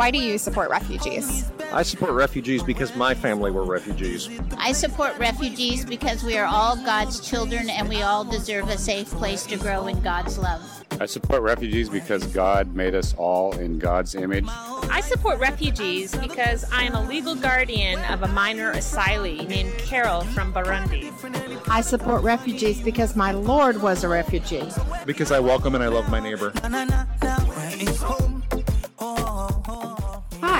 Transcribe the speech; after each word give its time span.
Why 0.00 0.10
do 0.10 0.18
you 0.18 0.38
support 0.38 0.70
refugees? 0.70 1.44
I 1.72 1.82
support 1.82 2.12
refugees 2.12 2.62
because 2.62 2.96
my 2.96 3.14
family 3.14 3.50
were 3.50 3.64
refugees. 3.64 4.28
I 4.56 4.72
support 4.72 5.16
refugees 5.18 5.84
because 5.84 6.24
we 6.24 6.38
are 6.38 6.46
all 6.46 6.74
God's 6.74 7.20
children 7.20 7.68
and 7.68 7.88
we 7.88 8.02
all 8.02 8.24
deserve 8.24 8.68
a 8.70 8.78
safe 8.78 9.08
place 9.10 9.44
to 9.46 9.56
grow 9.56 9.86
in 9.86 10.00
God's 10.00 10.38
love. 10.38 10.62
I 11.00 11.06
support 11.06 11.42
refugees 11.42 11.88
because 11.88 12.26
God 12.26 12.74
made 12.74 12.94
us 12.94 13.14
all 13.18 13.56
in 13.58 13.78
God's 13.78 14.14
image. 14.14 14.46
I 14.90 15.00
support 15.02 15.38
refugees 15.38 16.14
because 16.16 16.64
I 16.72 16.82
am 16.82 16.94
a 16.94 17.02
legal 17.02 17.34
guardian 17.34 17.98
of 18.12 18.22
a 18.22 18.28
minor 18.28 18.74
asylee 18.74 19.46
named 19.46 19.72
Carol 19.78 20.22
from 20.22 20.52
Burundi. 20.52 21.12
I 21.68 21.80
support 21.80 22.22
refugees 22.22 22.80
because 22.80 23.14
my 23.14 23.32
Lord 23.32 23.80
was 23.82 24.02
a 24.04 24.08
refugee. 24.08 24.68
Because 25.06 25.30
I 25.30 25.38
welcome 25.38 25.74
and 25.74 25.84
I 25.84 25.88
love 25.88 26.08
my 26.10 26.20
neighbor. 26.20 26.52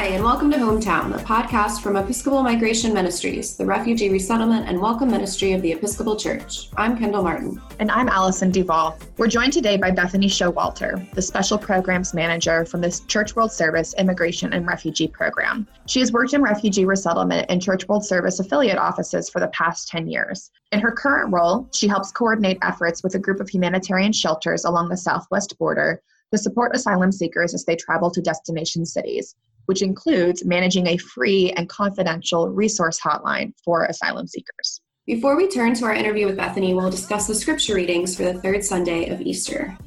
Hi, 0.01 0.07
and 0.07 0.25
welcome 0.25 0.51
to 0.51 0.57
Hometown, 0.57 1.13
the 1.13 1.23
podcast 1.23 1.83
from 1.83 1.95
Episcopal 1.95 2.43
Migration 2.43 2.95
Ministries, 2.95 3.59
the 3.59 3.67
refugee 3.67 4.09
resettlement 4.09 4.67
and 4.67 4.81
welcome 4.81 5.11
ministry 5.11 5.53
of 5.53 5.61
the 5.61 5.73
Episcopal 5.73 6.17
Church. 6.17 6.71
I'm 6.79 6.97
Kendall 6.97 7.23
Martin. 7.23 7.61
And 7.81 7.91
I'm 7.91 8.09
Allison 8.09 8.51
Duvall. 8.51 8.99
We're 9.19 9.27
joined 9.27 9.53
today 9.53 9.77
by 9.77 9.91
Bethany 9.91 10.27
Showalter, 10.27 11.13
the 11.13 11.21
Special 11.21 11.59
Programs 11.59 12.15
Manager 12.15 12.65
from 12.65 12.81
the 12.81 12.99
Church 13.09 13.37
World 13.37 13.53
Service 13.53 13.95
Immigration 13.99 14.55
and 14.55 14.67
Refugee 14.67 15.07
Program. 15.07 15.69
She 15.87 16.01
has 16.01 16.13
worked 16.13 16.33
in 16.33 16.41
refugee 16.41 16.87
resettlement 16.87 17.45
and 17.51 17.61
Church 17.61 17.87
World 17.87 18.07
Service 18.07 18.41
affiliate 18.41 18.79
offices 18.79 19.29
for 19.29 19.39
the 19.41 19.49
past 19.49 19.89
10 19.89 20.09
years. 20.09 20.51
In 20.73 20.81
her 20.81 20.93
current 20.93 21.31
role, 21.31 21.69
she 21.75 21.87
helps 21.89 22.11
coordinate 22.11 22.57
efforts 22.63 23.03
with 23.03 23.17
a 23.17 23.19
group 23.19 23.39
of 23.39 23.51
humanitarian 23.51 24.15
shelters 24.15 24.65
along 24.65 24.89
the 24.89 24.97
southwest 24.97 25.59
border 25.59 26.01
to 26.33 26.39
support 26.39 26.75
asylum 26.75 27.13
seekers 27.13 27.53
as 27.53 27.67
they 27.67 27.77
travel 27.77 28.11
to 28.11 28.23
destination 28.23 28.87
cities, 28.87 29.35
which 29.71 29.83
includes 29.83 30.45
managing 30.45 30.89
a 30.89 30.97
free 30.97 31.53
and 31.53 31.69
confidential 31.69 32.49
resource 32.49 32.99
hotline 32.99 33.53
for 33.65 33.85
asylum 33.85 34.27
seekers. 34.27 34.81
Before 35.07 35.37
we 35.37 35.47
turn 35.47 35.75
to 35.75 35.85
our 35.85 35.95
interview 35.95 36.27
with 36.27 36.37
Bethany, 36.37 36.75
we'll 36.75 36.91
discuss 36.91 37.29
the 37.29 37.37
scripture 37.37 37.77
readings 37.77 38.17
for 38.17 38.25
the 38.25 38.35
third 38.35 38.65
Sunday 38.65 39.11
of 39.11 39.21
Easter. 39.21 39.79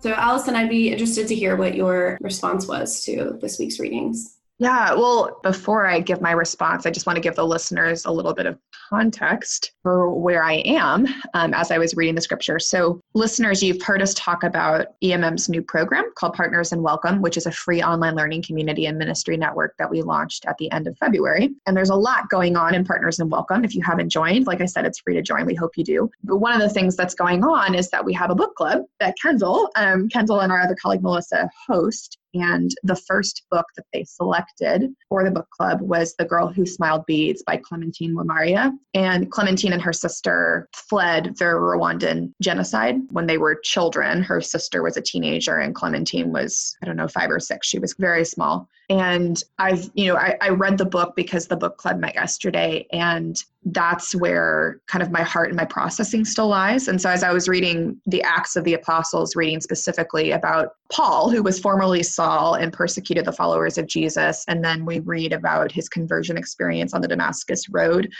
So, 0.00 0.10
Allison, 0.10 0.56
I'd 0.56 0.68
be 0.68 0.90
interested 0.90 1.28
to 1.28 1.36
hear 1.36 1.54
what 1.54 1.76
your 1.76 2.18
response 2.20 2.66
was 2.66 3.04
to 3.04 3.38
this 3.40 3.60
week's 3.60 3.78
readings. 3.78 4.39
Yeah, 4.60 4.92
well, 4.92 5.40
before 5.42 5.86
I 5.86 6.00
give 6.00 6.20
my 6.20 6.32
response, 6.32 6.84
I 6.84 6.90
just 6.90 7.06
want 7.06 7.16
to 7.16 7.22
give 7.22 7.34
the 7.34 7.46
listeners 7.46 8.04
a 8.04 8.12
little 8.12 8.34
bit 8.34 8.44
of 8.44 8.58
context 8.90 9.72
for 9.82 10.12
where 10.12 10.42
I 10.42 10.56
am 10.66 11.06
um, 11.32 11.54
as 11.54 11.70
I 11.70 11.78
was 11.78 11.96
reading 11.96 12.14
the 12.14 12.20
scripture. 12.20 12.58
So, 12.58 13.00
listeners, 13.14 13.62
you've 13.62 13.80
heard 13.80 14.02
us 14.02 14.12
talk 14.12 14.42
about 14.42 14.88
EMM's 15.02 15.48
new 15.48 15.62
program 15.62 16.12
called 16.14 16.34
Partners 16.34 16.72
in 16.72 16.82
Welcome, 16.82 17.22
which 17.22 17.38
is 17.38 17.46
a 17.46 17.50
free 17.50 17.82
online 17.82 18.14
learning 18.14 18.42
community 18.42 18.84
and 18.84 18.98
ministry 18.98 19.38
network 19.38 19.76
that 19.78 19.88
we 19.88 20.02
launched 20.02 20.44
at 20.44 20.58
the 20.58 20.70
end 20.72 20.86
of 20.86 20.98
February. 20.98 21.54
And 21.66 21.74
there's 21.74 21.88
a 21.88 21.96
lot 21.96 22.28
going 22.28 22.54
on 22.54 22.74
in 22.74 22.84
Partners 22.84 23.18
in 23.18 23.30
Welcome. 23.30 23.64
If 23.64 23.74
you 23.74 23.80
haven't 23.82 24.10
joined, 24.10 24.46
like 24.46 24.60
I 24.60 24.66
said, 24.66 24.84
it's 24.84 25.00
free 25.00 25.14
to 25.14 25.22
join. 25.22 25.46
We 25.46 25.54
hope 25.54 25.78
you 25.78 25.84
do. 25.84 26.10
But 26.22 26.36
one 26.36 26.52
of 26.52 26.60
the 26.60 26.68
things 26.68 26.96
that's 26.96 27.14
going 27.14 27.42
on 27.44 27.74
is 27.74 27.88
that 27.90 28.04
we 28.04 28.12
have 28.12 28.30
a 28.30 28.34
book 28.34 28.54
club 28.56 28.82
that 28.98 29.14
Kendall, 29.22 29.70
um, 29.76 30.10
Kendall 30.10 30.40
and 30.40 30.52
our 30.52 30.60
other 30.60 30.76
colleague 30.78 31.02
Melissa 31.02 31.48
host. 31.66 32.18
And 32.34 32.70
the 32.82 32.96
first 32.96 33.44
book 33.50 33.66
that 33.76 33.86
they 33.92 34.04
selected 34.04 34.90
for 35.08 35.24
the 35.24 35.30
book 35.30 35.48
club 35.50 35.80
was 35.80 36.14
The 36.14 36.24
Girl 36.24 36.48
Who 36.48 36.64
Smiled 36.66 37.06
Beads 37.06 37.42
by 37.42 37.56
Clementine 37.56 38.14
Wamariya. 38.14 38.72
And 38.94 39.30
Clementine 39.30 39.72
and 39.72 39.82
her 39.82 39.92
sister 39.92 40.68
fled 40.74 41.36
the 41.38 41.44
Rwandan 41.44 42.32
genocide 42.40 42.96
when 43.10 43.26
they 43.26 43.38
were 43.38 43.60
children. 43.62 44.22
Her 44.22 44.40
sister 44.40 44.82
was 44.82 44.96
a 44.96 45.02
teenager 45.02 45.58
and 45.58 45.74
Clementine 45.74 46.32
was, 46.32 46.76
I 46.82 46.86
don't 46.86 46.96
know, 46.96 47.08
five 47.08 47.30
or 47.30 47.40
six. 47.40 47.66
She 47.66 47.78
was 47.78 47.94
very 47.98 48.24
small. 48.24 48.68
And 48.88 49.42
I've, 49.58 49.90
you 49.94 50.06
know, 50.06 50.16
I, 50.16 50.36
I 50.40 50.48
read 50.48 50.78
the 50.78 50.84
book 50.84 51.14
because 51.14 51.46
the 51.46 51.56
book 51.56 51.76
club 51.78 51.98
met 51.98 52.16
yesterday. 52.16 52.86
And 52.92 53.42
that's 53.64 54.14
where 54.14 54.80
kind 54.86 55.02
of 55.02 55.10
my 55.10 55.22
heart 55.22 55.48
and 55.48 55.56
my 55.56 55.66
processing 55.66 56.24
still 56.24 56.48
lies. 56.48 56.88
And 56.88 57.00
so 57.00 57.10
as 57.10 57.22
I 57.22 57.32
was 57.32 57.48
reading 57.48 58.00
the 58.06 58.22
Acts 58.22 58.56
of 58.56 58.64
the 58.64 58.74
Apostles, 58.74 59.36
reading 59.36 59.60
specifically 59.60 60.30
about 60.30 60.70
Paul, 60.90 61.30
who 61.30 61.42
was 61.42 61.60
formerly 61.60 62.02
Saul 62.02 62.54
and 62.54 62.72
persecuted 62.72 63.26
the 63.26 63.32
followers 63.32 63.76
of 63.76 63.86
Jesus, 63.86 64.44
and 64.48 64.64
then 64.64 64.86
we 64.86 65.00
read 65.00 65.32
about 65.32 65.70
his 65.70 65.88
conversion 65.88 66.38
experience 66.38 66.94
on 66.94 67.02
the 67.02 67.08
Damascus 67.08 67.68
Road. 67.68 68.10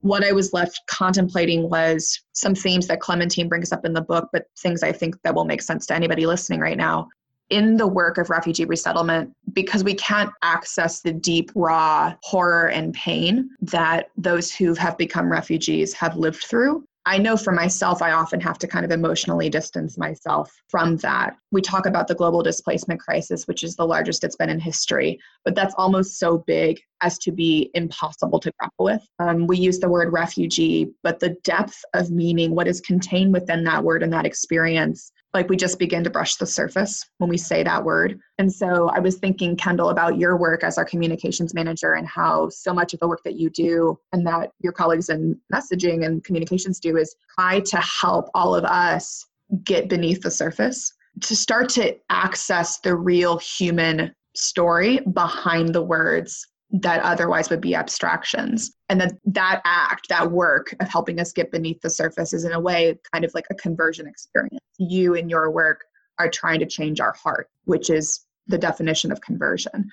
What 0.00 0.24
I 0.24 0.32
was 0.32 0.52
left 0.52 0.80
contemplating 0.86 1.68
was 1.68 2.20
some 2.32 2.54
themes 2.54 2.86
that 2.86 3.00
Clementine 3.00 3.48
brings 3.48 3.72
up 3.72 3.84
in 3.84 3.94
the 3.94 4.02
book, 4.02 4.28
but 4.32 4.44
things 4.58 4.82
I 4.82 4.92
think 4.92 5.16
that 5.22 5.34
will 5.34 5.46
make 5.46 5.62
sense 5.62 5.86
to 5.86 5.94
anybody 5.94 6.26
listening 6.26 6.60
right 6.60 6.76
now 6.76 7.08
in 7.50 7.76
the 7.76 7.86
work 7.86 8.18
of 8.18 8.30
refugee 8.30 8.64
resettlement 8.64 9.32
because 9.52 9.84
we 9.84 9.94
can't 9.94 10.30
access 10.42 11.00
the 11.00 11.12
deep, 11.12 11.50
raw 11.54 12.14
horror 12.22 12.68
and 12.68 12.94
pain 12.94 13.50
that 13.60 14.10
those 14.16 14.52
who 14.52 14.74
have 14.74 14.96
become 14.98 15.30
refugees 15.30 15.92
have 15.92 16.16
lived 16.16 16.42
through. 16.44 16.84
I 17.06 17.18
know 17.18 17.36
for 17.36 17.52
myself, 17.52 18.00
I 18.00 18.12
often 18.12 18.40
have 18.40 18.58
to 18.60 18.66
kind 18.66 18.82
of 18.82 18.90
emotionally 18.90 19.50
distance 19.50 19.98
myself 19.98 20.50
from 20.68 20.96
that. 20.98 21.36
We 21.52 21.60
talk 21.60 21.84
about 21.84 22.08
the 22.08 22.14
global 22.14 22.42
displacement 22.42 22.98
crisis, 22.98 23.46
which 23.46 23.62
is 23.62 23.76
the 23.76 23.86
largest 23.86 24.24
it's 24.24 24.36
been 24.36 24.48
in 24.48 24.58
history, 24.58 25.18
but 25.44 25.54
that's 25.54 25.74
almost 25.76 26.18
so 26.18 26.38
big 26.46 26.80
as 27.02 27.18
to 27.18 27.30
be 27.30 27.70
impossible 27.74 28.40
to 28.40 28.50
grapple 28.58 28.86
with. 28.86 29.06
Um, 29.18 29.46
we 29.46 29.58
use 29.58 29.78
the 29.78 29.88
word 29.88 30.14
refugee, 30.14 30.92
but 31.02 31.20
the 31.20 31.36
depth 31.44 31.84
of 31.92 32.10
meaning, 32.10 32.54
what 32.54 32.68
is 32.68 32.80
contained 32.80 33.34
within 33.34 33.64
that 33.64 33.84
word 33.84 34.02
and 34.02 34.12
that 34.14 34.24
experience, 34.24 35.12
like 35.34 35.48
we 35.48 35.56
just 35.56 35.78
begin 35.78 36.04
to 36.04 36.10
brush 36.10 36.36
the 36.36 36.46
surface 36.46 37.04
when 37.18 37.28
we 37.28 37.36
say 37.36 37.62
that 37.62 37.84
word. 37.84 38.18
And 38.38 38.50
so 38.50 38.88
I 38.90 39.00
was 39.00 39.16
thinking, 39.16 39.56
Kendall, 39.56 39.90
about 39.90 40.16
your 40.16 40.36
work 40.36 40.62
as 40.62 40.78
our 40.78 40.84
communications 40.84 41.52
manager 41.52 41.94
and 41.94 42.06
how 42.06 42.48
so 42.48 42.72
much 42.72 42.94
of 42.94 43.00
the 43.00 43.08
work 43.08 43.22
that 43.24 43.34
you 43.34 43.50
do 43.50 43.98
and 44.12 44.26
that 44.26 44.52
your 44.60 44.72
colleagues 44.72 45.08
in 45.08 45.38
messaging 45.52 46.06
and 46.06 46.22
communications 46.24 46.78
do 46.78 46.96
is 46.96 47.16
try 47.36 47.60
to 47.60 47.76
help 47.78 48.30
all 48.34 48.54
of 48.54 48.64
us 48.64 49.26
get 49.64 49.88
beneath 49.88 50.22
the 50.22 50.30
surface 50.30 50.94
to 51.20 51.36
start 51.36 51.68
to 51.68 51.96
access 52.10 52.78
the 52.80 52.94
real 52.94 53.38
human 53.38 54.14
story 54.34 55.00
behind 55.12 55.74
the 55.74 55.82
words 55.82 56.46
that 56.70 57.00
otherwise 57.02 57.50
would 57.50 57.60
be 57.60 57.74
abstractions. 57.74 58.72
And 58.88 59.00
that 59.00 59.12
that 59.26 59.60
act, 59.64 60.08
that 60.08 60.30
work 60.30 60.74
of 60.80 60.88
helping 60.88 61.20
us 61.20 61.32
get 61.32 61.52
beneath 61.52 61.80
the 61.80 61.90
surface 61.90 62.32
is 62.32 62.44
in 62.44 62.52
a 62.52 62.60
way 62.60 62.98
kind 63.12 63.24
of 63.24 63.32
like 63.34 63.46
a 63.50 63.54
conversion 63.54 64.06
experience. 64.06 64.60
You 64.78 65.14
and 65.14 65.30
your 65.30 65.50
work 65.50 65.84
are 66.18 66.30
trying 66.30 66.60
to 66.60 66.66
change 66.66 67.00
our 67.00 67.12
heart, 67.12 67.48
which 67.64 67.90
is 67.90 68.26
the 68.46 68.58
definition 68.58 69.12
of 69.12 69.20
conversion. 69.20 69.90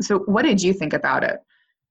So 0.00 0.20
what 0.20 0.42
did 0.42 0.62
you 0.62 0.72
think 0.72 0.92
about 0.92 1.24
it? 1.24 1.40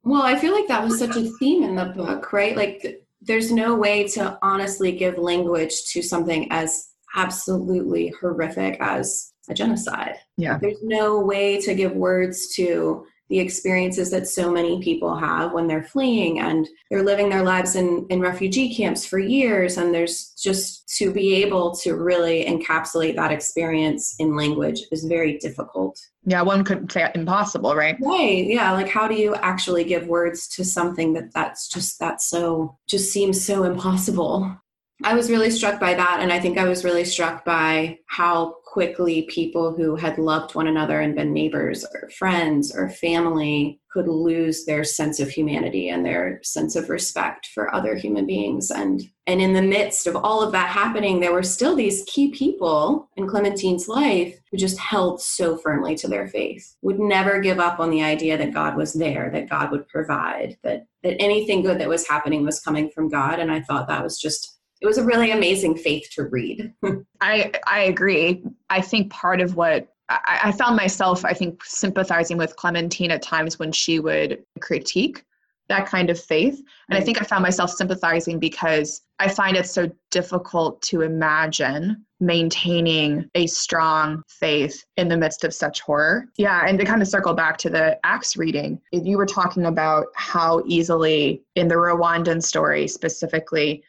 Well, 0.04 0.22
I 0.22 0.38
feel 0.38 0.54
like 0.54 0.68
that 0.68 0.84
was 0.84 1.00
such 1.00 1.16
a 1.18 1.30
theme 1.40 1.64
in 1.64 1.76
the 1.76 1.86
book, 1.86 2.32
right? 2.32 2.56
Like 2.56 3.04
there's 3.22 3.52
no 3.52 3.76
way 3.76 4.08
to 4.10 4.38
honestly 4.42 4.92
give 4.92 5.18
language 5.18 5.86
to 5.92 6.02
something 6.02 6.48
as 6.52 6.90
absolutely 7.16 8.14
horrific 8.22 8.78
as 8.80 9.34
a 9.50 9.54
genocide. 9.54 10.16
Yeah. 10.38 10.60
There's 10.62 10.82
no 10.84 11.20
way 11.20 11.60
to 11.62 11.74
give 11.74 11.94
words 11.94 12.54
to 12.56 13.06
the 13.30 13.40
experiences 13.40 14.10
that 14.12 14.28
so 14.28 14.52
many 14.52 14.82
people 14.82 15.18
have 15.18 15.52
when 15.52 15.68
they're 15.68 15.84
fleeing 15.84 16.40
and 16.40 16.68
they're 16.90 17.04
living 17.04 17.30
their 17.30 17.44
lives 17.44 17.76
in, 17.76 18.06
in 18.10 18.22
refugee 18.22 18.74
camps 18.74 19.06
for 19.06 19.20
years. 19.20 19.78
And 19.78 19.94
there's 19.94 20.34
just 20.42 20.88
to 20.98 21.12
be 21.12 21.36
able 21.36 21.76
to 21.78 21.96
really 21.96 22.46
encapsulate 22.46 23.16
that 23.16 23.32
experience 23.32 24.16
in 24.20 24.36
language 24.36 24.82
is 24.92 25.04
very 25.04 25.38
difficult. 25.40 26.00
Yeah, 26.26 26.42
one 26.42 26.64
could 26.64 26.92
say 26.92 27.10
impossible, 27.16 27.76
right? 27.76 27.98
Right. 28.02 28.46
Yeah. 28.46 28.72
Like, 28.72 28.90
how 28.90 29.08
do 29.08 29.16
you 29.16 29.36
actually 29.36 29.84
give 29.84 30.08
words 30.08 30.48
to 30.50 30.64
something 30.64 31.14
that 31.14 31.34
that's 31.34 31.68
just 31.68 32.00
that 32.00 32.22
so 32.22 32.78
just 32.88 33.12
seems 33.12 33.44
so 33.44 33.64
impossible? 33.64 34.58
I 35.04 35.14
was 35.14 35.30
really 35.30 35.52
struck 35.52 35.80
by 35.80 35.94
that. 35.94 36.20
And 36.22 36.34
I 36.34 36.40
think 36.40 36.58
I 36.58 36.68
was 36.68 36.84
really 36.84 37.06
struck 37.06 37.46
by 37.46 38.00
how 38.08 38.56
quickly 38.72 39.22
people 39.24 39.74
who 39.74 39.96
had 39.96 40.18
loved 40.18 40.54
one 40.54 40.68
another 40.68 41.00
and 41.00 41.16
been 41.16 41.32
neighbors 41.32 41.86
or 41.94 42.10
friends 42.10 42.76
or 42.76 42.90
family 42.90 43.80
could 43.90 44.08
lose 44.10 44.66
their 44.66 44.84
sense 44.84 45.22
of 45.22 45.30
humanity 45.30 45.90
and 45.90 46.06
their 46.06 46.42
sense 46.44 46.76
of 46.76 46.90
respect 46.90 47.48
for 47.54 47.74
other 47.74 47.96
human 47.96 48.28
beings. 48.28 48.70
And 48.70 49.02
and 49.26 49.42
in 49.42 49.54
the 49.54 49.62
midst 49.62 50.06
of 50.06 50.18
all 50.18 50.42
of 50.42 50.52
that 50.52 50.70
happening 50.70 51.20
there 51.20 51.34
were 51.34 51.44
still 51.44 51.76
these 51.76 52.04
key 52.08 52.30
people 52.32 53.10
in 53.16 53.28
Clementine's 53.28 53.88
life 53.88 54.38
who 54.52 54.58
just 54.58 54.78
held 54.78 55.22
so 55.22 55.58
firmly 55.58 55.96
to 55.96 56.08
their 56.08 56.28
faith 56.28 56.76
would 56.82 57.00
never 57.00 57.40
give 57.40 57.60
up 57.60 57.80
on 57.80 57.90
the 57.90 58.04
idea 58.04 58.38
that 58.38 58.54
God 58.54 58.76
was 58.76 58.94
there 58.94 59.30
that 59.32 59.50
God 59.50 59.72
would 59.72 59.88
provide 59.88 60.58
that 60.64 60.86
that 61.04 61.22
anything 61.22 61.64
good 61.64 61.80
that 61.80 61.90
was 61.90 62.08
happening 62.08 62.44
was 62.44 62.60
coming 62.60 62.90
from 62.90 63.08
God. 63.08 63.40
And 63.40 63.52
I 63.52 63.62
thought 63.62 63.88
that 63.88 64.04
was 64.04 64.20
just 64.20 64.57
it 64.82 64.86
was 64.86 64.98
a 64.98 65.04
really 65.04 65.32
amazing 65.32 65.76
faith 65.76 66.10
to 66.12 66.24
read. 66.24 66.74
I 67.22 67.52
I 67.66 67.82
agree. 67.82 68.44
I 68.70 68.82
think 68.82 69.12
part 69.12 69.42
of 69.42 69.56
what 69.56 69.88
I, 70.10 70.40
I 70.46 70.52
found 70.52 70.76
myself, 70.76 71.26
I 71.26 71.34
think, 71.34 71.64
sympathizing 71.66 72.38
with 72.38 72.56
Clementine 72.56 73.12
at 73.12 73.22
times 73.22 73.60
when 73.60 73.72
she 73.72 74.00
would 74.00 74.44
critique 74.62 75.24
that 75.70 75.86
kind 75.86 76.10
of 76.10 76.20
faith. 76.20 76.62
And 76.90 76.98
I 76.98 77.02
think 77.02 77.22
I 77.22 77.26
found 77.26 77.44
myself 77.44 77.72
sympathizing 77.72 78.40
because 78.40 79.02
I 79.20 79.28
find 79.28 79.58
it 79.58 79.68
so 79.68 79.92
difficult 80.12 80.82
to 80.84 81.02
imagine 81.02 82.06
maintaining 82.20 83.30
a 83.36 83.48
strong 83.48 84.24
faith 84.28 84.84
in 84.96 85.08
the 85.08 85.18
midst 85.18 85.44
of 85.44 85.54
such 85.54 85.82
horror. 85.82 86.26
Yeah, 86.38 86.66
and 86.66 86.80
to 86.80 86.86
kind 86.86 87.02
of 87.02 87.08
circle 87.08 87.34
back 87.34 87.58
to 87.60 87.70
the 87.70 88.00
Acts 88.04 88.38
reading, 88.38 88.80
if 88.92 89.06
you 89.06 89.18
were 89.18 89.26
talking 89.26 89.66
about 89.66 90.08
how 90.16 90.64
easily 90.66 91.44
in 91.56 91.68
the 91.68 91.76
Rwandan 91.76 92.42
story 92.42 92.88
specifically, 92.88 93.84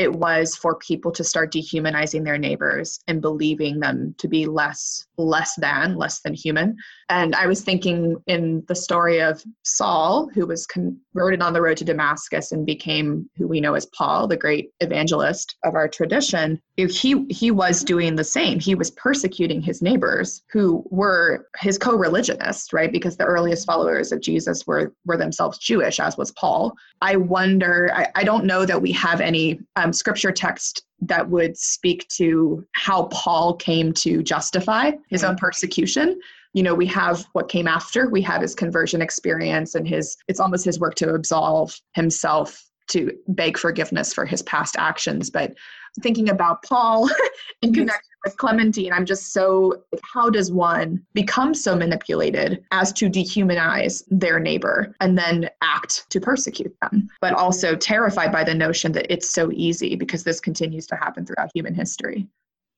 it 0.00 0.12
was 0.12 0.56
for 0.56 0.76
people 0.76 1.12
to 1.12 1.22
start 1.22 1.52
dehumanizing 1.52 2.24
their 2.24 2.38
neighbors 2.38 3.00
and 3.06 3.20
believing 3.20 3.78
them 3.78 4.14
to 4.16 4.28
be 4.28 4.46
less 4.46 5.06
less 5.18 5.54
than 5.56 5.96
less 5.96 6.20
than 6.20 6.32
human. 6.32 6.74
And 7.10 7.34
i 7.34 7.46
was 7.46 7.62
thinking 7.62 8.16
in 8.26 8.64
the 8.68 8.74
story 8.74 9.20
of 9.20 9.44
saul 9.64 10.30
who 10.32 10.46
was 10.46 10.66
converted 10.66 11.42
on 11.42 11.52
the 11.52 11.60
road 11.60 11.76
to 11.78 11.84
damascus 11.84 12.52
and 12.52 12.64
became 12.64 13.28
who 13.36 13.46
we 13.46 13.60
know 13.60 13.74
as 13.74 13.86
paul 13.86 14.26
the 14.26 14.36
great 14.36 14.70
evangelist 14.80 15.56
of 15.64 15.74
our 15.74 15.88
tradition 15.88 16.60
he 16.88 17.26
he 17.28 17.50
was 17.50 17.84
doing 17.84 18.16
the 18.16 18.24
same. 18.24 18.58
He 18.58 18.74
was 18.74 18.90
persecuting 18.92 19.60
his 19.60 19.82
neighbors 19.82 20.42
who 20.50 20.84
were 20.90 21.46
his 21.58 21.78
co-religionists 21.78 22.72
right? 22.72 22.92
Because 22.92 23.16
the 23.16 23.24
earliest 23.24 23.66
followers 23.66 24.12
of 24.12 24.20
jesus 24.20 24.66
were 24.66 24.92
were 25.04 25.16
themselves 25.16 25.58
jewish 25.58 26.00
as 26.00 26.16
was 26.16 26.32
paul. 26.32 26.74
I 27.02 27.16
wonder 27.16 27.90
i, 27.94 28.06
I 28.14 28.24
don't 28.24 28.44
know 28.44 28.64
that 28.64 28.80
we 28.80 28.92
have 28.92 29.20
any 29.20 29.60
um, 29.76 29.89
Um, 29.90 29.94
scripture 29.94 30.30
text 30.30 30.84
that 31.00 31.28
would 31.28 31.56
speak 31.56 32.06
to 32.10 32.64
how 32.72 33.06
Paul 33.06 33.56
came 33.56 33.92
to 33.94 34.22
justify 34.22 34.92
his 35.08 35.24
own 35.24 35.34
persecution. 35.34 36.20
You 36.52 36.62
know, 36.62 36.76
we 36.76 36.86
have 36.86 37.26
what 37.32 37.48
came 37.48 37.66
after. 37.66 38.08
We 38.08 38.22
have 38.22 38.40
his 38.40 38.54
conversion 38.54 39.02
experience 39.02 39.74
and 39.74 39.88
his, 39.88 40.16
it's 40.28 40.38
almost 40.38 40.64
his 40.64 40.78
work 40.78 40.94
to 40.96 41.14
absolve 41.14 41.76
himself 41.94 42.69
to 42.90 43.12
beg 43.28 43.58
forgiveness 43.58 44.12
for 44.12 44.24
his 44.24 44.42
past 44.42 44.76
actions. 44.78 45.30
But 45.30 45.54
thinking 46.02 46.28
about 46.28 46.62
Paul 46.62 47.08
in 47.62 47.72
connection 47.72 48.10
with 48.24 48.36
Clementine, 48.36 48.92
I'm 48.92 49.06
just 49.06 49.32
so, 49.32 49.82
how 50.14 50.30
does 50.30 50.52
one 50.52 51.02
become 51.14 51.54
so 51.54 51.74
manipulated 51.74 52.64
as 52.70 52.92
to 52.94 53.08
dehumanize 53.08 54.04
their 54.08 54.38
neighbor 54.38 54.94
and 55.00 55.16
then 55.16 55.48
act 55.62 56.08
to 56.10 56.20
persecute 56.20 56.74
them? 56.82 57.08
But 57.20 57.34
also 57.34 57.74
terrified 57.74 58.32
by 58.32 58.44
the 58.44 58.54
notion 58.54 58.92
that 58.92 59.12
it's 59.12 59.30
so 59.30 59.50
easy 59.52 59.96
because 59.96 60.24
this 60.24 60.40
continues 60.40 60.86
to 60.88 60.96
happen 60.96 61.26
throughout 61.26 61.50
human 61.54 61.74
history. 61.74 62.28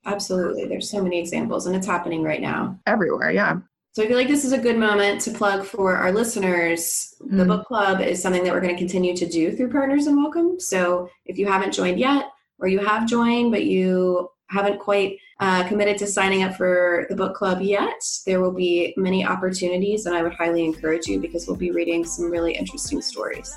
Absolutely. 0.05 0.67
There's 0.67 0.91
so 0.91 1.03
many 1.03 1.19
examples, 1.19 1.67
and 1.67 1.77
it's 1.77 1.87
happening 1.87 2.23
right 2.23 2.41
now. 2.41 2.79
Everywhere, 2.87 3.31
yeah. 3.31 3.59
So 3.95 4.03
I 4.03 4.07
feel 4.07 4.17
like 4.17 4.29
this 4.29 4.47
is 4.47 4.55
a 4.55 4.59
good 4.59 4.79
moment 4.79 5.21
to 5.21 5.31
plug 5.33 5.67
for 5.67 5.95
our 5.95 6.13
listeners. 6.13 7.15
Mm. 7.21 7.37
The 7.37 7.45
book 7.45 7.67
club 7.67 8.01
is 8.01 8.23
something 8.23 8.43
that 8.43 8.51
we're 8.51 8.63
going 8.63 8.75
to 8.75 8.79
continue 8.79 9.15
to 9.15 9.27
do 9.27 9.55
through 9.55 9.71
Partners 9.71 10.07
in 10.07 10.17
Welcome. 10.17 10.59
So 10.59 11.11
if 11.27 11.37
you 11.37 11.47
haven't 11.47 11.75
joined 11.75 12.01
yet, 12.01 12.31
or 12.59 12.69
you 12.69 12.79
have 12.79 13.07
joined 13.07 13.51
but 13.51 13.65
you 13.65 14.31
haven't 14.49 14.81
quite 14.81 15.19
uh, 15.41 15.69
committed 15.69 15.99
to 15.99 16.07
signing 16.07 16.43
up 16.43 16.55
for 16.57 17.07
the 17.11 17.17
book 17.17 17.35
club 17.35 17.61
yet, 17.61 18.03
there 18.25 18.41
will 18.41 18.53
be 18.53 18.95
many 18.97 19.27
opportunities, 19.27 20.07
and 20.07 20.17
I 20.17 20.23
would 20.23 20.33
highly 20.33 20.65
encourage 20.65 21.07
you 21.07 21.21
because 21.21 21.47
we'll 21.47 21.57
be 21.57 21.71
reading 21.71 22.03
some 22.03 22.31
really 22.31 22.55
interesting 22.55 23.03
stories. 23.03 23.55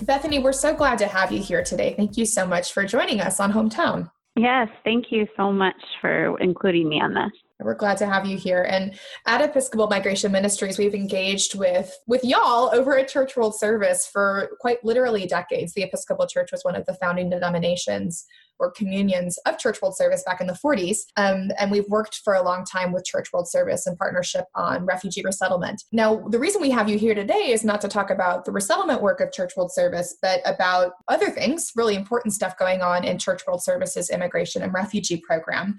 Bethany, 0.00 0.38
we're 0.38 0.52
so 0.52 0.74
glad 0.74 0.96
to 0.98 1.06
have 1.06 1.30
you 1.30 1.42
here 1.42 1.62
today. 1.62 1.92
Thank 1.94 2.16
you 2.16 2.24
so 2.24 2.46
much 2.46 2.72
for 2.72 2.84
joining 2.84 3.20
us 3.20 3.38
on 3.38 3.52
Hometown. 3.52 4.10
Yes, 4.36 4.68
thank 4.82 5.06
you 5.10 5.26
so 5.36 5.52
much 5.52 5.80
for 6.00 6.36
including 6.40 6.88
me 6.88 7.00
on 7.00 7.14
this. 7.14 7.30
We're 7.60 7.74
glad 7.74 7.98
to 7.98 8.06
have 8.06 8.26
you 8.26 8.36
here. 8.36 8.66
And 8.68 8.98
at 9.26 9.40
Episcopal 9.40 9.86
Migration 9.86 10.32
Ministries, 10.32 10.76
we've 10.76 10.94
engaged 10.94 11.54
with 11.54 11.96
with 12.08 12.24
y'all 12.24 12.74
over 12.74 12.96
a 12.96 13.06
Church 13.06 13.36
World 13.36 13.56
Service 13.56 14.08
for 14.12 14.50
quite 14.60 14.84
literally 14.84 15.26
decades. 15.26 15.72
The 15.72 15.84
Episcopal 15.84 16.26
Church 16.26 16.50
was 16.50 16.64
one 16.64 16.74
of 16.74 16.84
the 16.84 16.94
founding 16.94 17.30
denominations 17.30 18.26
or 18.58 18.70
communions 18.70 19.38
of 19.46 19.58
Church 19.58 19.80
World 19.82 19.96
Service 19.96 20.22
back 20.24 20.40
in 20.40 20.46
the 20.46 20.58
40s. 20.64 20.98
Um, 21.16 21.50
and 21.58 21.70
we've 21.70 21.88
worked 21.88 22.20
for 22.24 22.34
a 22.34 22.42
long 22.42 22.64
time 22.64 22.92
with 22.92 23.04
Church 23.04 23.32
World 23.32 23.48
Service 23.48 23.86
in 23.86 23.96
partnership 23.96 24.46
on 24.54 24.84
refugee 24.84 25.22
resettlement. 25.24 25.82
Now, 25.92 26.26
the 26.28 26.38
reason 26.38 26.60
we 26.60 26.70
have 26.70 26.88
you 26.88 26.98
here 26.98 27.14
today 27.14 27.50
is 27.50 27.64
not 27.64 27.80
to 27.82 27.88
talk 27.88 28.10
about 28.10 28.44
the 28.44 28.52
resettlement 28.52 29.02
work 29.02 29.20
of 29.20 29.32
Church 29.32 29.52
World 29.56 29.72
Service, 29.72 30.16
but 30.22 30.40
about 30.44 30.92
other 31.08 31.30
things, 31.30 31.72
really 31.76 31.94
important 31.94 32.34
stuff 32.34 32.58
going 32.58 32.82
on 32.82 33.04
in 33.04 33.18
Church 33.18 33.42
World 33.46 33.62
Service's 33.62 34.10
immigration 34.10 34.62
and 34.62 34.72
refugee 34.72 35.22
program. 35.26 35.76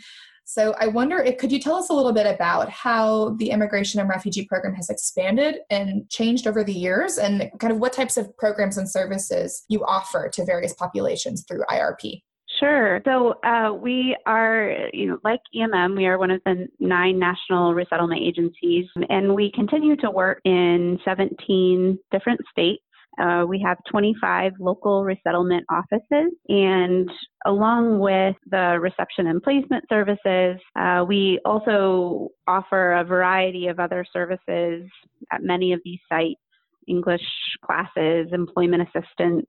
So 0.47 0.75
I 0.79 0.85
wonder, 0.87 1.17
if, 1.17 1.39
could 1.39 1.51
you 1.51 1.59
tell 1.59 1.75
us 1.75 1.89
a 1.89 1.93
little 1.93 2.13
bit 2.13 2.27
about 2.27 2.69
how 2.69 3.31
the 3.39 3.49
immigration 3.49 3.99
and 3.99 4.07
refugee 4.07 4.45
program 4.45 4.75
has 4.75 4.91
expanded 4.91 5.57
and 5.71 6.07
changed 6.09 6.45
over 6.45 6.63
the 6.63 6.71
years, 6.73 7.17
and 7.17 7.49
kind 7.59 7.73
of 7.73 7.79
what 7.79 7.93
types 7.93 8.15
of 8.15 8.35
programs 8.37 8.77
and 8.77 8.89
services 8.89 9.65
you 9.69 9.83
offer 9.85 10.29
to 10.29 10.45
various 10.45 10.73
populations 10.73 11.43
through 11.47 11.63
IRP? 11.71 12.21
Sure. 12.59 13.01
So 13.05 13.35
uh, 13.43 13.73
we 13.73 14.15
are, 14.25 14.89
you 14.93 15.07
know, 15.07 15.17
like 15.23 15.41
EMM, 15.55 15.97
we 15.97 16.05
are 16.05 16.17
one 16.17 16.31
of 16.31 16.41
the 16.45 16.67
nine 16.79 17.19
national 17.19 17.73
resettlement 17.73 18.21
agencies, 18.21 18.85
and 19.09 19.35
we 19.35 19.51
continue 19.51 19.95
to 19.97 20.11
work 20.11 20.39
in 20.45 20.99
17 21.03 21.99
different 22.11 22.39
states. 22.51 22.83
Uh, 23.21 23.45
we 23.47 23.61
have 23.65 23.77
25 23.89 24.53
local 24.59 25.05
resettlement 25.05 25.65
offices, 25.69 26.33
and 26.49 27.09
along 27.45 27.99
with 27.99 28.35
the 28.51 28.77
reception 28.81 29.27
and 29.27 29.41
placement 29.41 29.85
services, 29.87 30.59
uh, 30.77 31.03
we 31.07 31.39
also 31.45 32.29
offer 32.45 32.93
a 32.93 33.03
variety 33.05 33.67
of 33.67 33.79
other 33.79 34.05
services 34.11 34.83
at 35.31 35.41
many 35.41 35.71
of 35.71 35.79
these 35.85 35.99
sites 36.09 36.39
English 36.87 37.21
classes, 37.65 38.27
employment 38.31 38.83
assistance, 38.83 39.45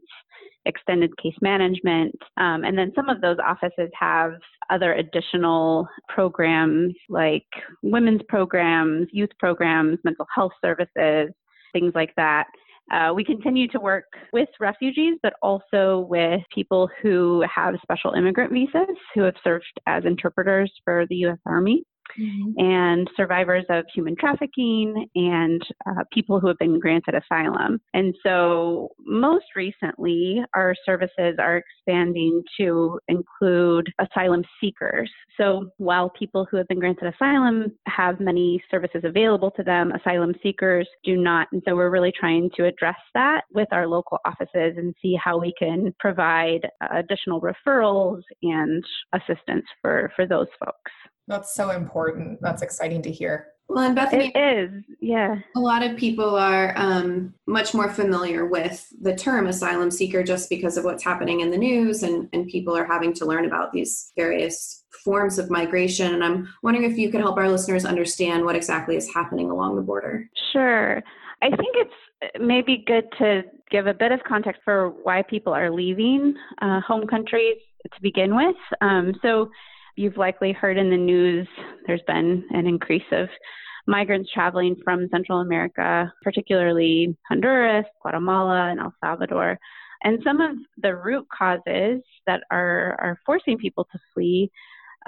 extended 0.67 1.17
case 1.19 1.37
management. 1.41 2.15
Um, 2.37 2.65
and 2.65 2.77
then 2.77 2.93
some 2.95 3.09
of 3.09 3.21
those 3.21 3.37
offices 3.45 3.91
have 3.99 4.33
other 4.71 4.95
additional 4.95 5.89
programs 6.09 6.95
like 7.09 7.47
women's 7.83 8.23
programs, 8.29 9.09
youth 9.13 9.31
programs, 9.39 9.99
mental 10.05 10.27
health 10.35 10.53
services, 10.63 11.31
things 11.73 11.93
like 11.95 12.13
that. 12.17 12.47
Uh, 12.93 13.13
we 13.13 13.25
continue 13.25 13.67
to 13.67 13.81
work 13.81 14.05
with 14.33 14.49
refugees, 14.61 15.19
but 15.23 15.33
also 15.43 16.07
with 16.09 16.41
people 16.55 16.89
who 17.03 17.45
have 17.53 17.75
special 17.83 18.13
immigrant 18.13 18.53
visas 18.53 18.97
who 19.15 19.23
have 19.23 19.35
served 19.43 19.65
as 19.87 20.05
interpreters 20.05 20.73
for 20.85 21.05
the 21.09 21.17
U.S. 21.17 21.39
Army 21.47 21.83
mm-hmm. 22.19 22.59
and 22.59 23.09
survivors 23.17 23.65
of 23.69 23.85
human 23.95 24.17
trafficking 24.17 25.07
and 25.15 25.63
uh, 25.87 26.05
people 26.13 26.41
who 26.41 26.49
have 26.49 26.59
been 26.59 26.79
granted 26.79 27.15
asylum. 27.15 27.81
And 27.95 28.15
so, 28.23 28.91
most 29.01 29.47
recently, 29.55 30.43
our 30.55 30.75
services 30.85 31.37
are 31.39 31.59
expanding 31.59 32.43
to 32.59 32.99
include 33.09 33.93
asylum 34.01 34.45
seekers. 34.61 35.11
So, 35.37 35.71
while 35.79 36.11
people 36.11 36.47
who 36.51 36.57
have 36.57 36.69
been 36.69 36.81
granted 36.81 37.13
asylum 37.15 37.73
have 37.87 38.21
many 38.21 38.63
services 38.71 39.03
available 39.05 39.51
to 39.53 39.63
them, 39.63 39.93
asylum 39.93 40.35
seekers 40.43 40.89
do 41.05 41.17
not. 41.17 41.49
And 41.53 41.63
so, 41.67 41.75
we're 41.75 41.91
really 41.91 42.13
trying 42.19 42.51
to 42.57 42.67
address 42.67 42.97
that 43.15 43.43
with 43.53 43.69
our 43.73 43.87
local 43.87 44.19
offices 44.25 44.75
and 44.77 44.95
see 45.03 45.17
how 45.23 45.39
we 45.39 45.53
can 45.59 45.95
provide 45.99 46.61
additional 46.93 47.41
referrals 47.41 48.23
and 48.43 48.85
assistance 49.13 49.65
for, 49.83 50.13
for 50.17 50.27
those 50.27 50.49
folks. 50.59 50.93
That's 51.29 51.55
so 51.55 51.71
important. 51.71 52.41
That's 52.41 52.63
exciting 52.63 53.03
to 53.03 53.11
hear. 53.11 53.49
Well, 53.69 53.85
and 53.85 53.97
Bethany, 53.97 54.31
it 54.33 54.39
is, 54.39 54.85
yeah. 55.01 55.41
A 55.57 55.61
lot 55.61 55.83
of 55.83 55.97
people 55.97 56.37
are 56.37 56.73
um, 56.77 57.35
much 57.49 57.75
more 57.75 57.91
familiar 57.91 58.47
with 58.47 58.87
the 59.03 59.17
term 59.17 59.49
asylum 59.49 59.91
seeker 59.91 60.23
just 60.23 60.49
because 60.49 60.77
of 60.77 60.85
what's 60.85 61.03
happening 61.03 61.41
in 61.41 61.51
the 61.51 61.59
news, 61.59 62.05
and, 62.05 62.29
and 62.33 62.47
people 62.47 62.77
are 62.77 62.85
having 62.85 63.13
to 63.15 63.27
learn 63.27 63.45
about 63.45 63.73
these 63.73 64.13
various 64.17 64.85
forms 65.05 65.39
of 65.41 65.51
migration. 65.51 66.15
And 66.15 66.23
I'm 66.23 66.49
wondering 66.63 66.89
if 66.89 66.97
you 66.97 67.11
could 67.11 67.21
help 67.21 67.39
our 67.39 67.49
listeners 67.49 67.85
understand 67.85 68.45
what 68.45 68.55
exactly 68.55 68.97
is 68.97 69.13
happening 69.13 69.51
along 69.51 69.75
the 69.75 69.83
border. 69.83 70.31
Sure. 70.53 71.03
I 71.43 71.49
think 71.49 71.75
it's 71.75 72.39
maybe 72.39 72.85
good 72.87 73.07
to 73.19 73.43
give 73.71 73.89
a 73.89 73.95
bit 73.95 74.13
of 74.13 74.21
context 74.25 74.63
for 74.65 74.91
why 75.03 75.23
people 75.23 75.53
are 75.53 75.71
leaving 75.71 76.35
uh, 76.63 76.81
home 76.81 77.07
countries 77.07 77.57
to 77.85 78.01
begin 78.01 78.37
with. 78.37 78.57
Um, 78.81 79.15
so, 79.23 79.51
you've 79.97 80.17
likely 80.17 80.53
heard 80.53 80.79
in 80.79 80.91
the 80.91 80.97
news 80.97 81.49
there's 81.87 82.03
been 82.07 82.45
an 82.51 82.67
increase 82.67 83.03
of 83.13 83.29
migrants 83.87 84.31
traveling 84.33 84.77
from 84.85 85.09
Central 85.11 85.41
America, 85.41 86.13
particularly 86.23 87.17
Honduras, 87.29 87.87
Guatemala, 88.03 88.71
and 88.71 88.81
El 88.81 88.93
Salvador. 89.03 89.59
And 90.03 90.21
some 90.25 90.41
of 90.41 90.57
the 90.83 90.95
root 90.95 91.27
causes 91.37 92.03
that 92.27 92.43
are, 92.51 92.97
are 93.01 93.21
forcing 93.25 93.57
people 93.59 93.87
to 93.93 93.99
flee 94.13 94.51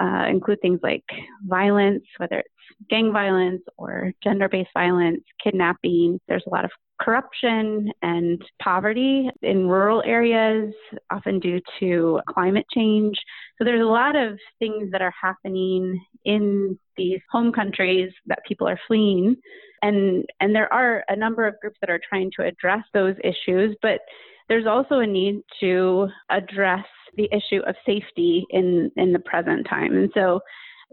uh, 0.01 0.25
include 0.29 0.61
things 0.61 0.79
like 0.81 1.03
violence, 1.45 2.03
whether 2.17 2.39
it's 2.39 2.87
gang 2.89 3.11
violence 3.11 3.61
or 3.77 4.13
gender 4.23 4.47
based 4.47 4.69
violence, 4.73 5.21
kidnapping. 5.43 6.19
There's 6.27 6.43
a 6.47 6.49
lot 6.49 6.65
of 6.65 6.71
corruption 6.99 7.91
and 8.01 8.41
poverty 8.61 9.29
in 9.41 9.67
rural 9.67 10.03
areas, 10.05 10.73
often 11.11 11.39
due 11.39 11.61
to 11.79 12.19
climate 12.29 12.65
change. 12.73 13.17
So 13.57 13.63
there's 13.63 13.81
a 13.81 13.85
lot 13.85 14.15
of 14.15 14.37
things 14.59 14.91
that 14.91 15.01
are 15.01 15.13
happening 15.19 15.99
in 16.25 16.77
these 16.97 17.21
home 17.31 17.51
countries 17.51 18.11
that 18.27 18.39
people 18.47 18.67
are 18.67 18.79
fleeing. 18.87 19.35
And, 19.81 20.25
and 20.41 20.53
there 20.53 20.71
are 20.73 21.03
a 21.07 21.15
number 21.15 21.47
of 21.47 21.59
groups 21.61 21.77
that 21.81 21.89
are 21.89 22.01
trying 22.07 22.31
to 22.37 22.45
address 22.45 22.83
those 22.93 23.15
issues, 23.23 23.75
but 23.81 24.01
there's 24.49 24.67
also 24.67 24.99
a 24.99 25.07
need 25.07 25.41
to 25.61 26.07
address 26.29 26.85
the 27.15 27.29
issue 27.31 27.61
of 27.65 27.75
safety 27.85 28.45
in, 28.49 28.91
in 28.97 29.13
the 29.13 29.19
present 29.19 29.65
time. 29.69 29.95
And 29.95 30.09
so 30.13 30.41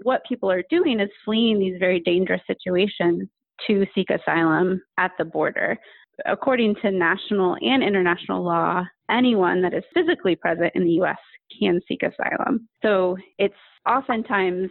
what 0.03 0.23
people 0.29 0.51
are 0.51 0.63
doing 0.71 1.01
is 1.01 1.09
fleeing 1.25 1.59
these 1.59 1.79
very 1.81 2.01
dangerous 2.01 2.43
situations 2.47 3.29
to 3.67 3.87
seek 3.95 4.09
asylum 4.11 4.81
at 4.99 5.13
the 5.19 5.25
border. 5.25 5.77
According 6.25 6.77
to 6.83 6.91
national 6.91 7.57
and 7.61 7.83
international 7.83 8.43
law, 8.43 8.85
anyone 9.11 9.61
that 9.63 9.75
is 9.75 9.85
physically 9.95 10.37
present 10.37 10.73
in 10.75 10.85
the 10.85 10.93
U.S. 10.93 11.19
can 11.61 11.81
seek 11.87 12.03
asylum. 12.03 12.69
So 12.83 13.17
it's 13.39 13.55
oftentimes 13.89 14.71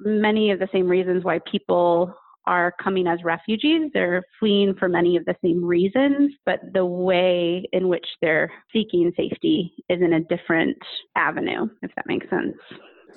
many 0.00 0.50
of 0.50 0.58
the 0.58 0.68
same 0.72 0.86
reasons 0.88 1.24
why 1.24 1.40
people 1.50 2.14
are 2.46 2.74
coming 2.82 3.06
as 3.06 3.22
refugees. 3.24 3.90
They're 3.94 4.22
fleeing 4.38 4.74
for 4.74 4.88
many 4.88 5.16
of 5.16 5.24
the 5.24 5.36
same 5.44 5.64
reasons, 5.64 6.34
but 6.44 6.60
the 6.74 6.84
way 6.84 7.64
in 7.72 7.88
which 7.88 8.06
they're 8.20 8.52
seeking 8.72 9.12
safety 9.16 9.72
is 9.88 10.00
in 10.02 10.14
a 10.14 10.20
different 10.24 10.76
avenue, 11.16 11.68
if 11.82 11.90
that 11.94 12.06
makes 12.06 12.28
sense. 12.28 12.56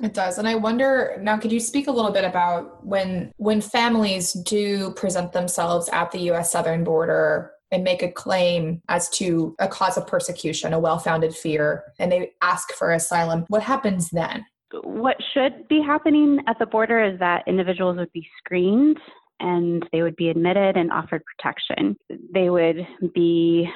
It 0.01 0.13
does. 0.13 0.37
And 0.37 0.47
I 0.47 0.55
wonder 0.55 1.17
now 1.21 1.37
could 1.37 1.51
you 1.51 1.59
speak 1.59 1.87
a 1.87 1.91
little 1.91 2.11
bit 2.11 2.23
about 2.23 2.85
when 2.85 3.31
when 3.37 3.61
families 3.61 4.33
do 4.33 4.91
present 4.91 5.31
themselves 5.31 5.89
at 5.93 6.11
the 6.11 6.19
US 6.31 6.51
southern 6.51 6.83
border 6.83 7.51
and 7.71 7.83
make 7.83 8.03
a 8.03 8.11
claim 8.11 8.81
as 8.89 9.09
to 9.09 9.55
a 9.59 9.67
cause 9.67 9.97
of 9.97 10.07
persecution, 10.07 10.73
a 10.73 10.79
well-founded 10.79 11.35
fear, 11.35 11.83
and 11.99 12.11
they 12.11 12.31
ask 12.41 12.71
for 12.73 12.91
asylum, 12.91 13.45
what 13.47 13.63
happens 13.63 14.09
then? 14.11 14.45
What 14.83 15.17
should 15.33 15.67
be 15.67 15.81
happening 15.81 16.39
at 16.47 16.59
the 16.59 16.65
border 16.65 17.03
is 17.03 17.19
that 17.19 17.43
individuals 17.47 17.97
would 17.97 18.11
be 18.11 18.27
screened 18.37 18.97
and 19.39 19.87
they 19.91 20.01
would 20.01 20.15
be 20.15 20.29
admitted 20.29 20.77
and 20.77 20.91
offered 20.91 21.23
protection. 21.25 21.97
They 22.33 22.49
would 22.49 22.87
be 23.13 23.69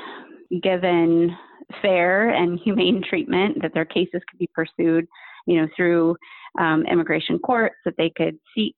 given 0.62 1.36
fair 1.82 2.30
and 2.30 2.60
humane 2.60 3.04
treatment, 3.08 3.62
that 3.62 3.74
their 3.74 3.86
cases 3.86 4.22
could 4.30 4.40
be 4.40 4.50
pursued 4.54 5.08
you 5.50 5.60
know, 5.60 5.68
through 5.76 6.16
um, 6.60 6.86
immigration 6.86 7.40
courts 7.40 7.76
that 7.86 7.96
they 7.98 8.12
could 8.16 8.38
seek 8.56 8.76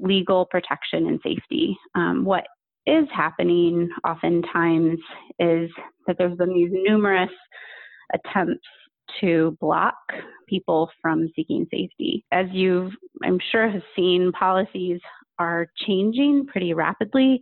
legal 0.00 0.44
protection 0.46 1.06
and 1.06 1.18
safety. 1.22 1.76
Um, 1.94 2.24
what 2.24 2.44
is 2.86 3.06
happening 3.12 3.88
oftentimes 4.06 4.98
is 5.38 5.70
that 6.06 6.16
there's 6.18 6.36
been 6.36 6.52
these 6.52 6.70
numerous 6.70 7.30
attempts 8.12 8.66
to 9.20 9.56
block 9.60 9.96
people 10.46 10.90
from 11.00 11.30
seeking 11.34 11.66
safety. 11.70 12.24
As 12.30 12.46
you, 12.52 12.90
I'm 13.24 13.38
sure, 13.50 13.70
have 13.70 13.82
seen, 13.96 14.32
policies 14.32 15.00
are 15.38 15.66
changing 15.86 16.46
pretty 16.46 16.74
rapidly, 16.74 17.40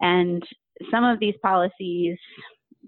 and 0.00 0.42
some 0.90 1.04
of 1.04 1.18
these 1.18 1.34
policies 1.42 2.16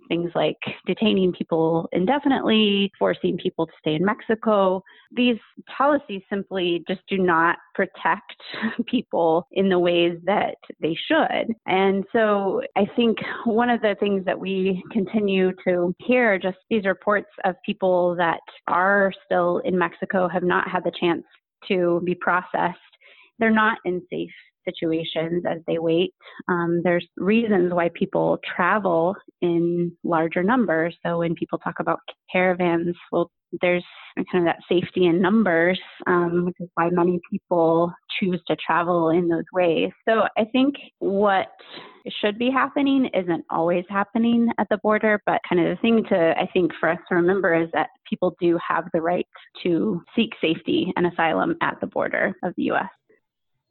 things 0.08 0.30
like 0.34 0.58
detaining 0.86 1.32
people 1.32 1.88
indefinitely, 1.92 2.90
forcing 2.98 3.36
people 3.38 3.66
to 3.66 3.72
stay 3.80 3.94
in 3.94 4.04
Mexico. 4.04 4.82
These 5.12 5.38
policies 5.76 6.22
simply 6.28 6.84
just 6.88 7.00
do 7.08 7.18
not 7.18 7.58
protect 7.74 8.34
people 8.86 9.46
in 9.52 9.68
the 9.68 9.78
ways 9.78 10.18
that 10.24 10.56
they 10.80 10.96
should. 11.06 11.54
And 11.66 12.04
so 12.12 12.62
I 12.76 12.86
think 12.96 13.18
one 13.44 13.70
of 13.70 13.80
the 13.80 13.96
things 14.00 14.24
that 14.24 14.38
we 14.38 14.82
continue 14.92 15.52
to 15.66 15.94
hear 16.00 16.38
just 16.38 16.58
these 16.70 16.84
reports 16.84 17.30
of 17.44 17.54
people 17.64 18.16
that 18.16 18.40
are 18.66 19.12
still 19.24 19.58
in 19.64 19.78
Mexico 19.78 20.28
have 20.28 20.42
not 20.42 20.68
had 20.68 20.84
the 20.84 20.92
chance 20.98 21.24
to 21.68 22.00
be 22.04 22.14
processed. 22.14 22.78
They're 23.38 23.50
not 23.50 23.78
in 23.84 24.02
safe 24.10 24.30
situations 24.68 25.44
as 25.48 25.58
they 25.66 25.78
wait. 25.78 26.12
Um, 26.48 26.80
there's 26.84 27.06
reasons 27.16 27.72
why 27.72 27.90
people 27.94 28.38
travel 28.56 29.14
in 29.40 29.92
larger 30.04 30.42
numbers. 30.42 30.96
So 31.04 31.18
when 31.18 31.34
people 31.34 31.58
talk 31.58 31.76
about 31.80 32.00
caravans, 32.32 32.96
well, 33.12 33.30
there's 33.60 33.84
kind 34.30 34.46
of 34.46 34.54
that 34.54 34.62
safety 34.68 35.06
in 35.06 35.22
numbers, 35.22 35.80
um, 36.06 36.44
which 36.46 36.56
is 36.60 36.68
why 36.75 36.90
many 36.90 37.20
people 37.30 37.92
choose 38.18 38.40
to 38.46 38.56
travel 38.56 39.10
in 39.10 39.28
those 39.28 39.44
ways. 39.52 39.90
So 40.08 40.25
I 40.37 40.44
think 40.44 40.75
what 40.98 41.48
should 42.20 42.38
be 42.38 42.50
happening 42.50 43.08
isn't 43.14 43.44
always 43.50 43.84
happening 43.88 44.48
at 44.58 44.66
the 44.70 44.78
border, 44.78 45.22
but 45.25 45.40
kind 45.48 45.60
of 45.60 45.76
the 45.76 45.80
thing 45.80 46.04
to, 46.08 46.34
I 46.38 46.48
think, 46.52 46.72
for 46.80 46.90
us 46.90 46.98
to 47.08 47.14
remember 47.14 47.54
is 47.54 47.68
that 47.75 47.90
people 48.08 48.34
do 48.40 48.58
have 48.66 48.84
the 48.92 49.00
right 49.00 49.26
to 49.62 50.02
seek 50.16 50.32
safety 50.40 50.92
and 50.96 51.06
asylum 51.06 51.56
at 51.62 51.78
the 51.80 51.87
border 51.87 52.34
of 52.42 52.54
the 52.56 52.64
U.S 52.64 52.88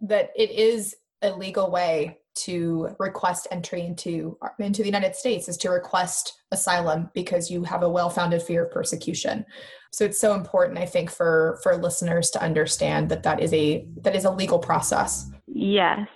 that 0.02 0.32
it 0.36 0.52
is 0.52 0.96
a 1.22 1.32
legal 1.32 1.72
way 1.72 2.18
to 2.36 2.96
request 3.00 3.48
entry 3.52 3.82
into 3.82 4.38
into 4.60 4.82
the 4.82 4.88
United 4.88 5.16
States 5.16 5.48
is 5.48 5.58
to 5.58 5.70
request 5.70 6.34
asylum 6.52 7.10
because 7.14 7.50
you 7.50 7.64
have 7.64 7.82
a 7.82 7.90
well-founded 7.90 8.42
fear 8.42 8.66
of 8.66 8.72
persecution. 8.72 9.44
So 9.92 10.06
it's 10.06 10.20
so 10.20 10.36
important 10.36 10.78
I 10.78 10.86
think 10.86 11.10
for 11.10 11.60
for 11.64 11.76
listeners 11.76 12.30
to 12.32 12.42
understand 12.42 13.10
that 13.10 13.24
that 13.24 13.42
is 13.42 13.54
a 13.54 13.88
that 14.02 14.16
is 14.16 14.26
a 14.26 14.32
legal 14.32 14.60
process. 14.60 15.30
Yes. 15.48 16.08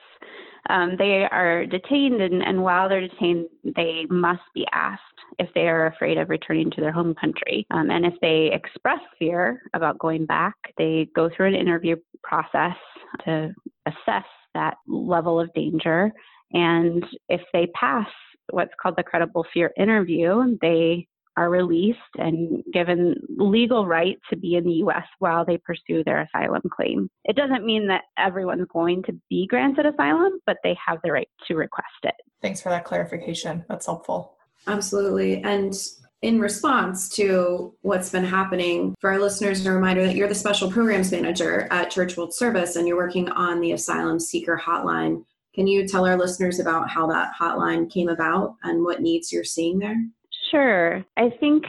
Um, 0.70 0.96
they 0.98 1.28
are 1.32 1.66
detained 1.66 2.22
and, 2.22 2.44
and 2.44 2.62
while 2.62 2.88
they're 2.88 3.08
detained 3.08 3.48
they 3.64 4.06
must 4.10 4.44
be 4.54 4.68
asked 4.72 5.11
if 5.40 5.50
they 5.54 5.68
are 5.68 5.88
afraid 5.88 6.18
of 6.18 6.30
returning 6.30 6.72
to 6.72 6.82
their 6.82 6.92
home 6.92 7.16
country. 7.16 7.66
Um, 7.72 7.90
and 7.90 8.06
if 8.06 8.14
they 8.22 8.50
express 8.54 9.00
fear 9.18 9.62
about 9.74 10.00
going 10.00 10.26
back, 10.26 10.56
they 10.78 11.08
go 11.16 11.30
through 11.30 11.48
an 11.48 11.56
interview 11.56 11.96
process 12.24 12.76
to 13.26 13.54
assess 13.86 14.26
that 14.54 14.76
level 14.88 15.40
of 15.40 15.54
danger. 15.54 16.12
And 16.52 17.06
if 17.30 17.42
they 17.54 17.68
pass 17.74 18.08
what's 18.50 18.74
called 18.82 18.96
the 18.98 19.04
credible 19.04 19.46
fear 19.54 19.72
interview, 19.78 20.58
they 20.62 21.08
are 21.38 21.50
released 21.50 21.98
and 22.18 22.64
given 22.74 23.16
legal 23.38 23.88
right 23.88 24.18
to 24.30 24.36
be 24.36 24.56
in 24.56 24.66
the 24.66 24.74
U.S. 24.74 25.06
while 25.20 25.46
they 25.46 25.58
pursue 25.58 26.04
their 26.04 26.22
asylum 26.22 26.62
claim. 26.74 27.10
It 27.24 27.36
doesn't 27.36 27.66
mean 27.66 27.88
that 27.88 28.04
everyone's 28.18 28.68
going 28.72 29.04
to 29.04 29.14
be 29.30 29.48
granted 29.48 29.86
asylum, 29.86 30.34
but 30.46 30.58
they 30.64 30.76
have 30.86 31.00
the 31.04 31.12
right 31.12 31.30
to 31.48 31.56
request 31.56 31.88
it. 32.04 32.16
Thanks 32.42 32.62
for 32.62 32.70
that 32.70 32.84
clarification. 32.84 33.64
That's 33.70 33.86
helpful. 33.86 34.36
Absolutely. 34.68 35.42
And 35.44 35.74
in 36.22 36.40
response 36.40 37.10
to 37.10 37.74
what's 37.82 38.10
been 38.10 38.24
happening 38.24 38.96
for 39.00 39.12
our 39.12 39.20
listeners 39.20 39.66
a 39.66 39.72
reminder 39.72 40.06
that 40.06 40.16
you're 40.16 40.28
the 40.28 40.36
special 40.36 40.72
programs 40.72 41.12
manager 41.12 41.68
at 41.72 41.90
church 41.90 42.16
world 42.16 42.34
service 42.34 42.76
and 42.76 42.88
you're 42.88 42.98
working 42.98 43.30
on 43.30 43.60
the 43.60 43.72
asylum 43.72 44.20
seeker 44.20 44.62
hotline. 44.64 45.24
Can 45.56 45.68
you 45.68 45.88
tell 45.88 46.06
our 46.06 46.18
listeners 46.18 46.60
about 46.60 46.90
how 46.90 47.08
that 47.08 47.34
hotline 47.40 47.92
came 47.92 48.08
about 48.08 48.56
and 48.64 48.84
what 48.84 49.02
needs 49.02 49.32
you're 49.32 49.44
seeing 49.44 49.80
there? 49.80 49.98
Sure. 50.52 51.04
I 51.18 51.30
think 51.40 51.64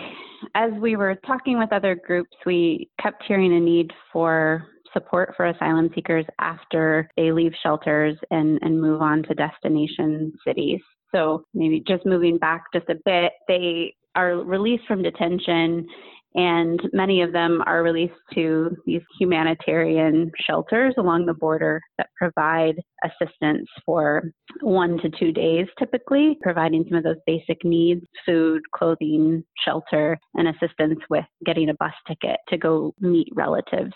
as 0.54 0.72
we 0.80 0.96
were 0.96 1.16
talking 1.26 1.58
with 1.58 1.72
other 1.72 1.94
groups 1.94 2.36
we 2.44 2.90
kept 3.00 3.24
hearing 3.26 3.54
a 3.54 3.60
need 3.60 3.90
for 4.12 4.66
support 4.92 5.32
for 5.36 5.46
asylum 5.46 5.88
seekers 5.94 6.26
after 6.38 7.08
they 7.16 7.32
leave 7.32 7.52
shelters 7.62 8.16
and, 8.30 8.58
and 8.60 8.80
move 8.80 9.00
on 9.00 9.22
to 9.22 9.34
destination 9.34 10.32
cities 10.46 10.80
so 11.14 11.44
maybe 11.54 11.82
just 11.86 12.06
moving 12.06 12.38
back 12.38 12.64
just 12.72 12.88
a 12.88 12.96
bit, 13.04 13.32
they 13.48 13.94
are 14.14 14.36
released 14.36 14.84
from 14.86 15.02
detention 15.02 15.86
and 16.34 16.80
many 16.92 17.20
of 17.20 17.32
them 17.32 17.62
are 17.66 17.82
released 17.82 18.14
to 18.34 18.74
these 18.86 19.02
humanitarian 19.18 20.30
shelters 20.46 20.94
along 20.96 21.26
the 21.26 21.34
border 21.34 21.80
that 21.98 22.08
provide 22.16 22.80
assistance 23.04 23.68
for 23.84 24.22
one 24.62 24.98
to 24.98 25.10
two 25.10 25.32
days 25.32 25.66
typically, 25.78 26.38
providing 26.42 26.84
some 26.88 26.96
of 26.96 27.04
those 27.04 27.16
basic 27.26 27.62
needs 27.64 28.04
food, 28.24 28.62
clothing, 28.74 29.44
shelter, 29.64 30.18
and 30.34 30.48
assistance 30.48 31.00
with 31.10 31.24
getting 31.44 31.68
a 31.68 31.74
bus 31.74 31.92
ticket 32.08 32.38
to 32.48 32.56
go 32.56 32.94
meet 33.00 33.28
relatives 33.34 33.92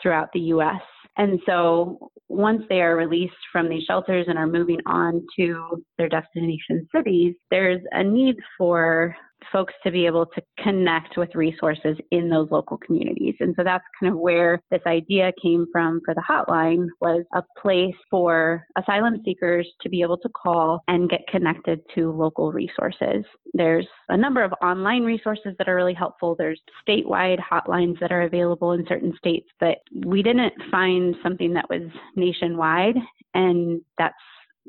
throughout 0.00 0.28
the 0.32 0.40
U.S. 0.40 0.80
And 1.16 1.40
so 1.46 2.10
once 2.28 2.62
they 2.68 2.80
are 2.80 2.96
released 2.96 3.34
from 3.52 3.68
these 3.68 3.84
shelters 3.84 4.26
and 4.28 4.38
are 4.38 4.46
moving 4.46 4.80
on 4.86 5.24
to 5.36 5.84
their 5.98 6.08
destination 6.08 6.88
cities, 6.94 7.34
there's 7.50 7.80
a 7.92 8.02
need 8.02 8.36
for 8.58 9.16
folks 9.52 9.74
to 9.82 9.90
be 9.90 10.06
able 10.06 10.26
to 10.26 10.42
connect 10.58 11.16
with 11.16 11.34
resources 11.34 11.96
in 12.10 12.28
those 12.28 12.50
local 12.50 12.76
communities. 12.78 13.34
And 13.40 13.54
so 13.56 13.64
that's 13.64 13.84
kind 14.00 14.12
of 14.12 14.18
where 14.18 14.60
this 14.70 14.80
idea 14.86 15.32
came 15.42 15.66
from 15.72 16.00
for 16.04 16.14
the 16.14 16.22
hotline 16.28 16.86
was 17.00 17.24
a 17.34 17.42
place 17.60 17.94
for 18.10 18.64
asylum 18.78 19.20
seekers 19.24 19.68
to 19.82 19.88
be 19.88 20.02
able 20.02 20.18
to 20.18 20.28
call 20.30 20.82
and 20.88 21.10
get 21.10 21.26
connected 21.28 21.80
to 21.94 22.12
local 22.12 22.52
resources. 22.52 23.24
There's 23.52 23.86
a 24.08 24.16
number 24.16 24.42
of 24.42 24.52
online 24.62 25.02
resources 25.02 25.54
that 25.58 25.68
are 25.68 25.76
really 25.76 25.94
helpful. 25.94 26.34
There's 26.36 26.60
statewide 26.86 27.38
hotlines 27.40 27.98
that 28.00 28.12
are 28.12 28.22
available 28.22 28.72
in 28.72 28.84
certain 28.88 29.14
states, 29.18 29.48
but 29.60 29.78
we 30.04 30.22
didn't 30.22 30.52
find 30.70 31.14
something 31.22 31.52
that 31.54 31.68
was 31.68 31.82
nationwide 32.16 32.96
and 33.34 33.80
that's 33.98 34.14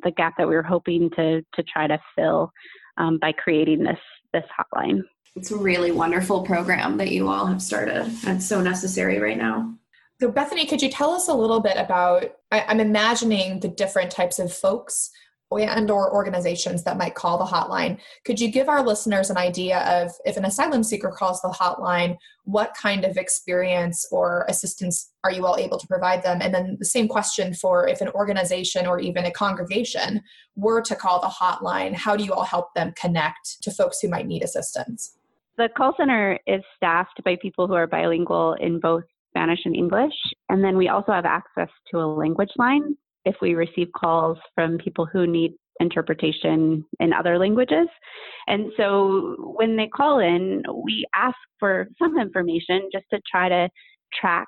the 0.03 0.11
gap 0.11 0.33
that 0.37 0.47
we 0.47 0.55
were 0.55 0.63
hoping 0.63 1.09
to 1.15 1.41
to 1.53 1.63
try 1.63 1.87
to 1.87 1.97
fill 2.15 2.51
um, 2.97 3.17
by 3.17 3.31
creating 3.31 3.83
this 3.83 3.99
this 4.33 4.43
hotline. 4.57 5.01
It's 5.35 5.51
a 5.51 5.57
really 5.57 5.91
wonderful 5.91 6.43
program 6.43 6.97
that 6.97 7.11
you 7.11 7.27
all 7.27 7.45
have 7.45 7.61
started. 7.61 8.05
It's 8.23 8.45
so 8.45 8.61
necessary 8.61 9.19
right 9.19 9.37
now. 9.37 9.73
So, 10.21 10.31
Bethany, 10.31 10.65
could 10.65 10.81
you 10.81 10.89
tell 10.89 11.11
us 11.11 11.27
a 11.27 11.33
little 11.33 11.59
bit 11.59 11.77
about? 11.77 12.31
I, 12.51 12.61
I'm 12.61 12.79
imagining 12.79 13.59
the 13.59 13.67
different 13.67 14.11
types 14.11 14.39
of 14.39 14.53
folks 14.53 15.11
and 15.63 15.89
or 15.89 16.13
organizations 16.13 16.83
that 16.83 16.97
might 16.97 17.15
call 17.15 17.37
the 17.37 17.45
hotline. 17.45 17.97
Could 18.25 18.39
you 18.39 18.51
give 18.51 18.69
our 18.69 18.83
listeners 18.83 19.29
an 19.29 19.37
idea 19.37 19.79
of 19.79 20.11
if 20.25 20.37
an 20.37 20.45
asylum 20.45 20.83
seeker 20.83 21.09
calls 21.09 21.41
the 21.41 21.49
hotline 21.49 22.17
what 22.43 22.75
kind 22.79 23.05
of 23.05 23.17
experience 23.17 24.05
or 24.11 24.45
assistance 24.47 25.11
are 25.23 25.31
you 25.31 25.45
all 25.45 25.57
able 25.57 25.79
to 25.79 25.87
provide 25.87 26.23
them? 26.23 26.39
And 26.41 26.53
then 26.53 26.77
the 26.79 26.85
same 26.85 27.07
question 27.07 27.53
for 27.53 27.87
if 27.87 28.01
an 28.01 28.09
organization 28.09 28.85
or 28.85 28.99
even 28.99 29.25
a 29.25 29.31
congregation 29.31 30.21
were 30.55 30.81
to 30.81 30.95
call 30.95 31.19
the 31.19 31.27
hotline 31.27 31.95
how 31.95 32.15
do 32.15 32.23
you 32.23 32.33
all 32.33 32.43
help 32.43 32.73
them 32.75 32.93
connect 32.95 33.61
to 33.63 33.71
folks 33.71 33.99
who 34.01 34.09
might 34.09 34.27
need 34.27 34.43
assistance? 34.43 35.17
The 35.57 35.69
call 35.75 35.93
center 35.97 36.37
is 36.45 36.61
staffed 36.75 37.23
by 37.23 37.37
people 37.41 37.67
who 37.67 37.73
are 37.73 37.87
bilingual 37.87 38.53
in 38.59 38.79
both 38.79 39.03
Spanish 39.29 39.59
and 39.65 39.75
English. 39.75 40.13
And 40.49 40.63
then 40.63 40.77
we 40.77 40.89
also 40.89 41.11
have 41.11 41.25
access 41.25 41.69
to 41.91 41.97
a 41.97 42.07
language 42.07 42.51
line 42.57 42.95
if 43.25 43.35
we 43.41 43.55
receive 43.55 43.87
calls 43.95 44.37
from 44.53 44.77
people 44.77 45.05
who 45.11 45.27
need 45.27 45.53
interpretation 45.79 46.85
in 46.99 47.13
other 47.13 47.37
languages. 47.37 47.87
And 48.47 48.71
so 48.77 49.55
when 49.57 49.75
they 49.75 49.87
call 49.87 50.19
in, 50.19 50.63
we 50.83 51.05
ask 51.13 51.35
for 51.59 51.87
some 51.99 52.17
information 52.19 52.89
just 52.91 53.05
to 53.11 53.19
try 53.29 53.49
to 53.49 53.69
track 54.19 54.47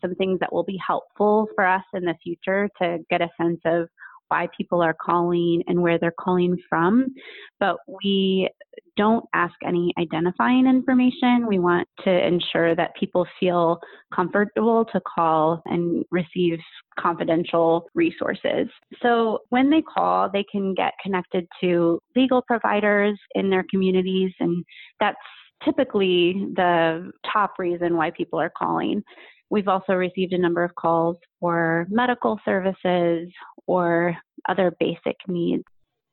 some 0.00 0.14
things 0.14 0.38
that 0.40 0.52
will 0.52 0.64
be 0.64 0.78
helpful 0.84 1.48
for 1.54 1.66
us 1.66 1.82
in 1.94 2.04
the 2.04 2.14
future 2.22 2.68
to 2.80 2.98
get 3.10 3.20
a 3.20 3.28
sense 3.40 3.60
of 3.64 3.88
why 4.30 4.48
people 4.56 4.80
are 4.80 4.94
calling 4.94 5.62
and 5.66 5.82
where 5.82 5.98
they're 5.98 6.14
calling 6.18 6.56
from, 6.68 7.12
but 7.58 7.76
we 8.02 8.48
don't 8.96 9.24
ask 9.34 9.54
any 9.66 9.92
identifying 9.98 10.66
information. 10.66 11.46
We 11.48 11.58
want 11.58 11.88
to 12.04 12.26
ensure 12.26 12.76
that 12.76 12.94
people 12.98 13.26
feel 13.40 13.80
comfortable 14.14 14.84
to 14.92 15.00
call 15.00 15.62
and 15.66 16.04
receive 16.10 16.58
confidential 16.98 17.88
resources. 17.94 18.68
So 19.02 19.40
when 19.48 19.70
they 19.70 19.82
call, 19.82 20.30
they 20.32 20.44
can 20.50 20.74
get 20.74 20.92
connected 21.02 21.46
to 21.60 22.00
legal 22.14 22.42
providers 22.42 23.18
in 23.34 23.50
their 23.50 23.64
communities, 23.70 24.32
and 24.38 24.64
that's 25.00 25.16
typically 25.64 26.46
the 26.54 27.10
top 27.32 27.54
reason 27.58 27.96
why 27.96 28.10
people 28.10 28.38
are 28.40 28.52
calling. 28.56 29.02
We've 29.50 29.68
also 29.68 29.94
received 29.94 30.32
a 30.32 30.38
number 30.38 30.62
of 30.62 30.74
calls 30.76 31.16
for 31.40 31.86
medical 31.90 32.38
services 32.44 33.28
or 33.66 34.16
other 34.48 34.74
basic 34.78 35.16
needs. 35.26 35.64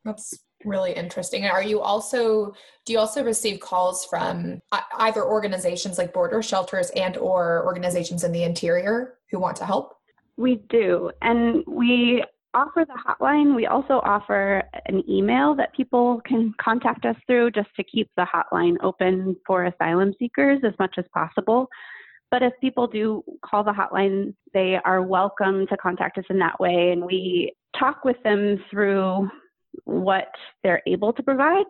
That's 0.04 0.38
really 0.66 0.94
interesting. 0.94 1.46
Are 1.46 1.62
you 1.62 1.80
also 1.80 2.54
do 2.86 2.94
you 2.94 3.00
also 3.00 3.24
receive 3.24 3.60
calls 3.60 4.06
from 4.06 4.60
either 4.98 5.24
organizations 5.24 5.98
like 5.98 6.14
border 6.14 6.42
shelters 6.42 6.90
and 6.96 7.16
or 7.18 7.64
organizations 7.66 8.24
in 8.24 8.32
the 8.32 8.44
interior 8.44 9.20
who 9.30 9.40
want 9.40 9.58
to 9.58 9.66
help? 9.66 9.94
We 10.38 10.64
do. 10.70 11.12
And 11.22 11.64
we 11.68 12.24
offer 12.54 12.86
the 12.88 12.98
hotline. 13.08 13.56
We 13.56 13.68
also 13.68 14.02
offer 14.04 14.64
an 14.86 15.04
email 15.10 15.54
that 15.56 15.74
people 15.76 16.22
can 16.26 16.54
contact 16.60 17.06
us 17.06 17.16
through 17.28 17.52
just 17.52 17.70
to 17.76 17.84
keep 17.84 18.10
the 18.18 18.26
hotline 18.26 18.76
open 18.82 19.36
for 19.46 19.66
asylum 19.66 20.14
seekers 20.18 20.62
as 20.66 20.74
much 20.80 20.96
as 20.98 21.06
possible. 21.14 21.68
But 22.30 22.44
if 22.44 22.54
people 22.60 22.88
do 22.88 23.24
call 23.46 23.64
the 23.64 23.72
hotline, 23.72 24.34
they 24.54 24.78
are 24.84 25.02
welcome 25.02 25.66
to 25.68 25.78
contact 25.78 26.18
us 26.18 26.26
in 26.30 26.40
that 26.40 26.60
way. 26.60 26.92
And 26.92 27.06
we 27.06 27.54
talk 27.80 28.04
with 28.04 28.18
them 28.24 28.62
through 28.70 29.30
what 29.86 30.28
they're 30.64 30.82
able 30.88 31.14
to 31.14 31.24
provide, 31.24 31.66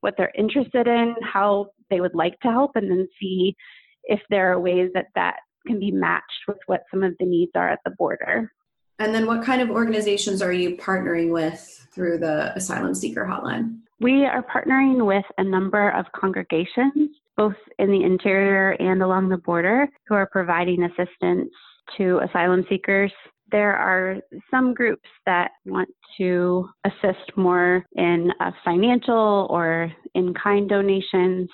what 0.00 0.14
they're 0.18 0.32
interested 0.36 0.86
in, 0.86 1.14
how 1.22 1.68
they 1.90 2.00
would 2.00 2.14
like 2.14 2.38
to 2.40 2.50
help, 2.50 2.72
and 2.74 2.90
then 2.90 3.08
see 3.20 3.56
if 4.04 4.20
there 4.28 4.52
are 4.52 4.60
ways 4.60 4.90
that 4.94 5.06
that 5.14 5.36
can 5.66 5.78
be 5.78 5.90
matched 5.90 6.42
with 6.48 6.58
what 6.66 6.82
some 6.90 7.02
of 7.02 7.14
the 7.18 7.26
needs 7.26 7.52
are 7.54 7.68
at 7.68 7.78
the 7.84 7.92
border. 7.92 8.52
And 8.98 9.14
then, 9.14 9.26
what 9.26 9.42
kind 9.42 9.62
of 9.62 9.70
organizations 9.70 10.42
are 10.42 10.52
you 10.52 10.76
partnering 10.76 11.32
with 11.32 11.88
through 11.92 12.18
the 12.18 12.54
Asylum 12.54 12.94
Seeker 12.94 13.24
Hotline? 13.24 13.78
We 14.00 14.26
are 14.26 14.42
partnering 14.42 15.06
with 15.06 15.24
a 15.38 15.44
number 15.44 15.90
of 15.90 16.06
congregations 16.12 17.10
both 17.36 17.54
in 17.78 17.90
the 17.90 18.02
interior 18.02 18.72
and 18.72 19.02
along 19.02 19.28
the 19.28 19.36
border, 19.36 19.88
who 20.06 20.14
are 20.14 20.28
providing 20.30 20.84
assistance 20.84 21.50
to 21.96 22.20
asylum 22.28 22.64
seekers. 22.68 23.12
There 23.50 23.76
are 23.76 24.16
some 24.50 24.72
groups 24.72 25.08
that 25.26 25.50
want 25.66 25.88
to 26.18 26.68
assist 26.84 27.36
more 27.36 27.84
in 27.96 28.30
uh, 28.40 28.50
financial 28.64 29.46
or 29.50 29.92
in 30.14 30.32
kind 30.34 30.68
donations. 30.68 31.48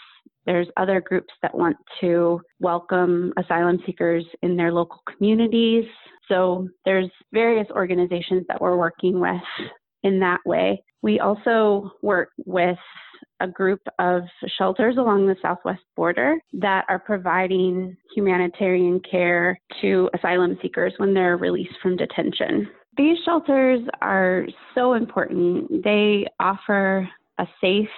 There's 0.46 0.68
other 0.76 1.00
groups 1.00 1.32
that 1.42 1.54
want 1.54 1.76
to 2.00 2.40
welcome 2.60 3.32
asylum 3.36 3.80
seekers 3.84 4.24
in 4.42 4.56
their 4.56 4.72
local 4.72 5.02
communities. 5.12 5.84
So 6.28 6.68
there's 6.84 7.10
various 7.32 7.66
organizations 7.70 8.44
that 8.48 8.60
we're 8.60 8.76
working 8.76 9.18
with 9.20 9.42
in 10.02 10.20
that 10.20 10.40
way. 10.46 10.82
We 11.02 11.20
also 11.20 11.92
work 12.02 12.30
with 12.44 12.78
a 13.40 13.46
group 13.48 13.80
of 13.98 14.22
shelters 14.58 14.96
along 14.96 15.26
the 15.26 15.36
southwest 15.40 15.82
border 15.96 16.36
that 16.54 16.84
are 16.88 16.98
providing 16.98 17.96
humanitarian 18.14 19.00
care 19.08 19.58
to 19.80 20.10
asylum 20.14 20.58
seekers 20.60 20.92
when 20.96 21.14
they're 21.14 21.36
released 21.36 21.74
from 21.82 21.96
detention. 21.96 22.68
These 22.96 23.18
shelters 23.24 23.80
are 24.02 24.46
so 24.74 24.94
important. 24.94 25.84
They 25.84 26.26
offer 26.40 27.08
a 27.38 27.46
safe 27.60 27.88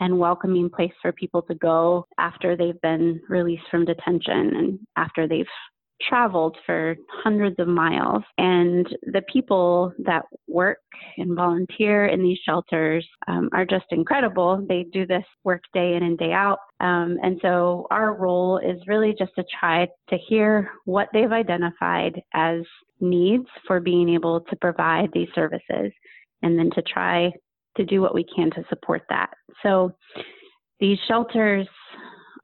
and 0.00 0.18
welcoming 0.18 0.68
place 0.68 0.92
for 1.00 1.12
people 1.12 1.42
to 1.42 1.54
go 1.54 2.06
after 2.18 2.56
they've 2.56 2.80
been 2.80 3.20
released 3.28 3.62
from 3.70 3.84
detention 3.84 4.56
and 4.56 4.78
after 4.96 5.28
they've 5.28 5.46
traveled 6.08 6.56
for 6.66 6.96
hundreds 7.22 7.58
of 7.58 7.68
miles. 7.68 8.22
And 8.38 8.86
the 9.02 9.22
people 9.32 9.92
that 10.04 10.24
work 10.48 10.78
and 11.16 11.36
volunteer 11.36 12.06
in 12.06 12.22
these 12.22 12.38
shelters 12.44 13.06
um, 13.28 13.48
are 13.52 13.64
just 13.64 13.86
incredible. 13.90 14.64
They 14.68 14.86
do 14.92 15.06
this 15.06 15.24
work 15.44 15.62
day 15.74 15.94
in 15.94 16.02
and 16.02 16.18
day 16.18 16.32
out. 16.32 16.58
Um, 16.80 17.18
and 17.22 17.38
so 17.42 17.86
our 17.90 18.14
role 18.14 18.58
is 18.58 18.80
really 18.86 19.14
just 19.18 19.32
to 19.36 19.44
try 19.58 19.86
to 20.08 20.16
hear 20.28 20.70
what 20.84 21.08
they've 21.12 21.32
identified 21.32 22.20
as 22.34 22.62
needs 23.00 23.46
for 23.66 23.80
being 23.80 24.08
able 24.08 24.40
to 24.40 24.56
provide 24.56 25.10
these 25.12 25.28
services 25.34 25.92
and 26.42 26.58
then 26.58 26.70
to 26.74 26.82
try 26.82 27.30
to 27.76 27.84
do 27.84 28.00
what 28.00 28.14
we 28.14 28.24
can 28.34 28.50
to 28.50 28.64
support 28.68 29.02
that. 29.08 29.30
So 29.62 29.92
these 30.80 30.98
shelters 31.06 31.68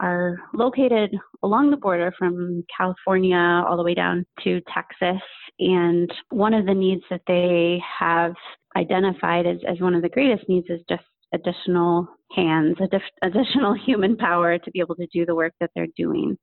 are 0.00 0.37
located 0.54 1.14
along 1.42 1.70
the 1.70 1.76
border 1.76 2.12
from 2.18 2.64
California 2.76 3.37
all 3.37 3.76
the 3.76 3.82
way 3.82 3.94
down 3.94 4.24
to 4.44 4.61
Texas. 4.72 5.22
And 5.59 6.11
one 6.30 6.54
of 6.54 6.66
the 6.66 6.74
needs 6.74 7.02
that 7.11 7.22
they 7.26 7.82
have 7.98 8.35
identified 8.76 9.46
as, 9.46 9.59
as 9.66 9.80
one 9.80 9.94
of 9.94 10.02
the 10.02 10.09
greatest 10.09 10.48
needs 10.48 10.66
is 10.68 10.80
just 10.88 11.04
additional 11.32 12.06
hands, 12.35 12.76
additional 13.22 13.74
human 13.74 14.16
power 14.16 14.59
to 14.59 14.70
be 14.70 14.80
able 14.80 14.96
to 14.96 15.06
do 15.12 15.24
the 15.24 15.35
work 15.35 15.54
that 15.61 15.70
they're 15.74 15.87
doing. 15.96 16.37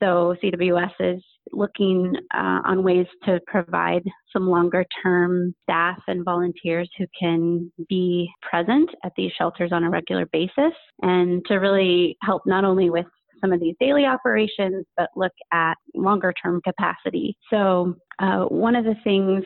So 0.00 0.36
CWS 0.42 0.92
is 1.00 1.22
looking 1.52 2.14
uh, 2.34 2.60
on 2.64 2.82
ways 2.82 3.06
to 3.24 3.40
provide 3.46 4.02
some 4.32 4.48
longer 4.48 4.84
term 5.02 5.54
staff 5.62 5.98
and 6.06 6.24
volunteers 6.24 6.88
who 6.98 7.06
can 7.18 7.72
be 7.88 8.30
present 8.42 8.90
at 9.04 9.12
these 9.16 9.32
shelters 9.36 9.70
on 9.72 9.84
a 9.84 9.90
regular 9.90 10.26
basis 10.32 10.72
and 11.02 11.44
to 11.46 11.56
really 11.56 12.16
help 12.22 12.42
not 12.46 12.64
only 12.64 12.90
with 12.90 13.06
some 13.40 13.52
of 13.52 13.60
these 13.60 13.76
daily 13.78 14.04
operations, 14.04 14.84
but 14.96 15.10
look 15.16 15.32
at 15.52 15.74
longer 15.94 16.32
term 16.42 16.60
capacity. 16.62 17.36
So, 17.50 17.94
uh, 18.18 18.44
one 18.46 18.74
of 18.74 18.84
the 18.84 18.96
things 19.04 19.44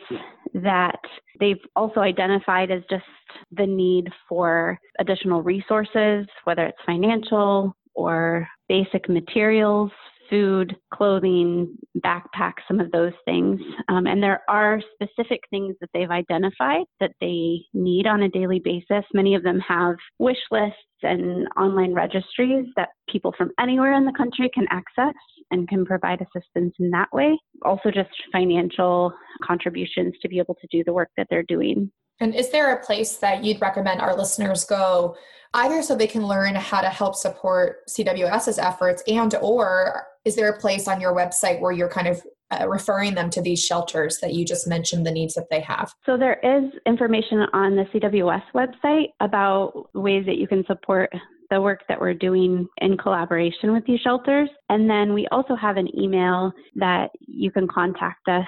that 0.55 0.99
they've 1.39 1.61
also 1.75 1.99
identified 1.99 2.71
is 2.71 2.81
just 2.89 3.03
the 3.51 3.67
need 3.67 4.09
for 4.27 4.79
additional 4.99 5.43
resources, 5.43 6.25
whether 6.45 6.65
it's 6.65 6.77
financial 6.87 7.75
or 7.93 8.47
basic 8.67 9.07
materials 9.09 9.91
food, 10.29 10.75
clothing, 10.93 11.75
backpack, 11.97 12.53
some 12.67 12.79
of 12.79 12.91
those 12.91 13.13
things. 13.25 13.59
Um, 13.89 14.07
and 14.07 14.21
there 14.21 14.41
are 14.49 14.81
specific 14.93 15.41
things 15.49 15.75
that 15.81 15.89
they've 15.93 16.09
identified 16.09 16.85
that 16.99 17.13
they 17.21 17.61
need 17.73 18.07
on 18.07 18.23
a 18.23 18.29
daily 18.29 18.59
basis. 18.59 19.05
Many 19.13 19.35
of 19.35 19.43
them 19.43 19.59
have 19.59 19.95
wish 20.19 20.37
lists 20.51 20.77
and 21.01 21.47
online 21.57 21.93
registries 21.93 22.65
that 22.75 22.89
people 23.09 23.33
from 23.37 23.51
anywhere 23.59 23.93
in 23.93 24.05
the 24.05 24.13
country 24.13 24.49
can 24.53 24.65
access 24.69 25.13
and 25.51 25.67
can 25.67 25.85
provide 25.85 26.21
assistance 26.21 26.73
in 26.79 26.89
that 26.91 27.09
way. 27.11 27.37
Also, 27.63 27.91
just 27.91 28.09
financial 28.31 29.13
contributions 29.43 30.13
to 30.21 30.29
be 30.29 30.39
able 30.39 30.55
to 30.55 30.67
do 30.71 30.83
the 30.85 30.93
work 30.93 31.09
that 31.17 31.27
they're 31.29 31.43
doing. 31.43 31.91
And 32.19 32.35
is 32.35 32.51
there 32.51 32.73
a 32.73 32.85
place 32.85 33.17
that 33.17 33.43
you'd 33.43 33.59
recommend 33.59 33.99
our 33.99 34.15
listeners 34.15 34.63
go 34.65 35.15
either 35.53 35.81
so 35.83 35.95
they 35.95 36.07
can 36.07 36.25
learn 36.25 36.55
how 36.55 36.81
to 36.81 36.89
help 36.89 37.15
support 37.15 37.87
CWS's 37.87 38.57
efforts 38.57 39.03
and 39.07 39.35
or 39.41 40.07
is 40.25 40.35
there 40.35 40.49
a 40.49 40.59
place 40.59 40.87
on 40.87 41.01
your 41.01 41.13
website 41.13 41.59
where 41.59 41.71
you're 41.71 41.89
kind 41.89 42.07
of 42.07 42.21
uh, 42.51 42.67
referring 42.67 43.15
them 43.15 43.29
to 43.31 43.41
these 43.41 43.63
shelters 43.63 44.19
that 44.19 44.33
you 44.33 44.45
just 44.45 44.67
mentioned 44.67 45.05
the 45.05 45.11
needs 45.11 45.33
that 45.33 45.49
they 45.49 45.59
have? 45.59 45.93
So 46.05 46.17
there 46.17 46.39
is 46.43 46.71
information 46.85 47.45
on 47.53 47.75
the 47.75 47.83
CWS 47.93 48.43
website 48.55 49.07
about 49.19 49.89
ways 49.93 50.25
that 50.25 50.37
you 50.37 50.47
can 50.47 50.63
support 50.65 51.09
the 51.49 51.61
work 51.61 51.81
that 51.87 51.99
we're 51.99 52.13
doing 52.13 52.67
in 52.77 52.97
collaboration 52.97 53.73
with 53.73 53.85
these 53.85 53.99
shelters. 53.99 54.49
And 54.69 54.89
then 54.89 55.13
we 55.13 55.27
also 55.31 55.55
have 55.55 55.77
an 55.77 55.87
email 55.97 56.51
that 56.75 57.11
you 57.19 57.51
can 57.51 57.67
contact 57.67 58.27
us 58.27 58.45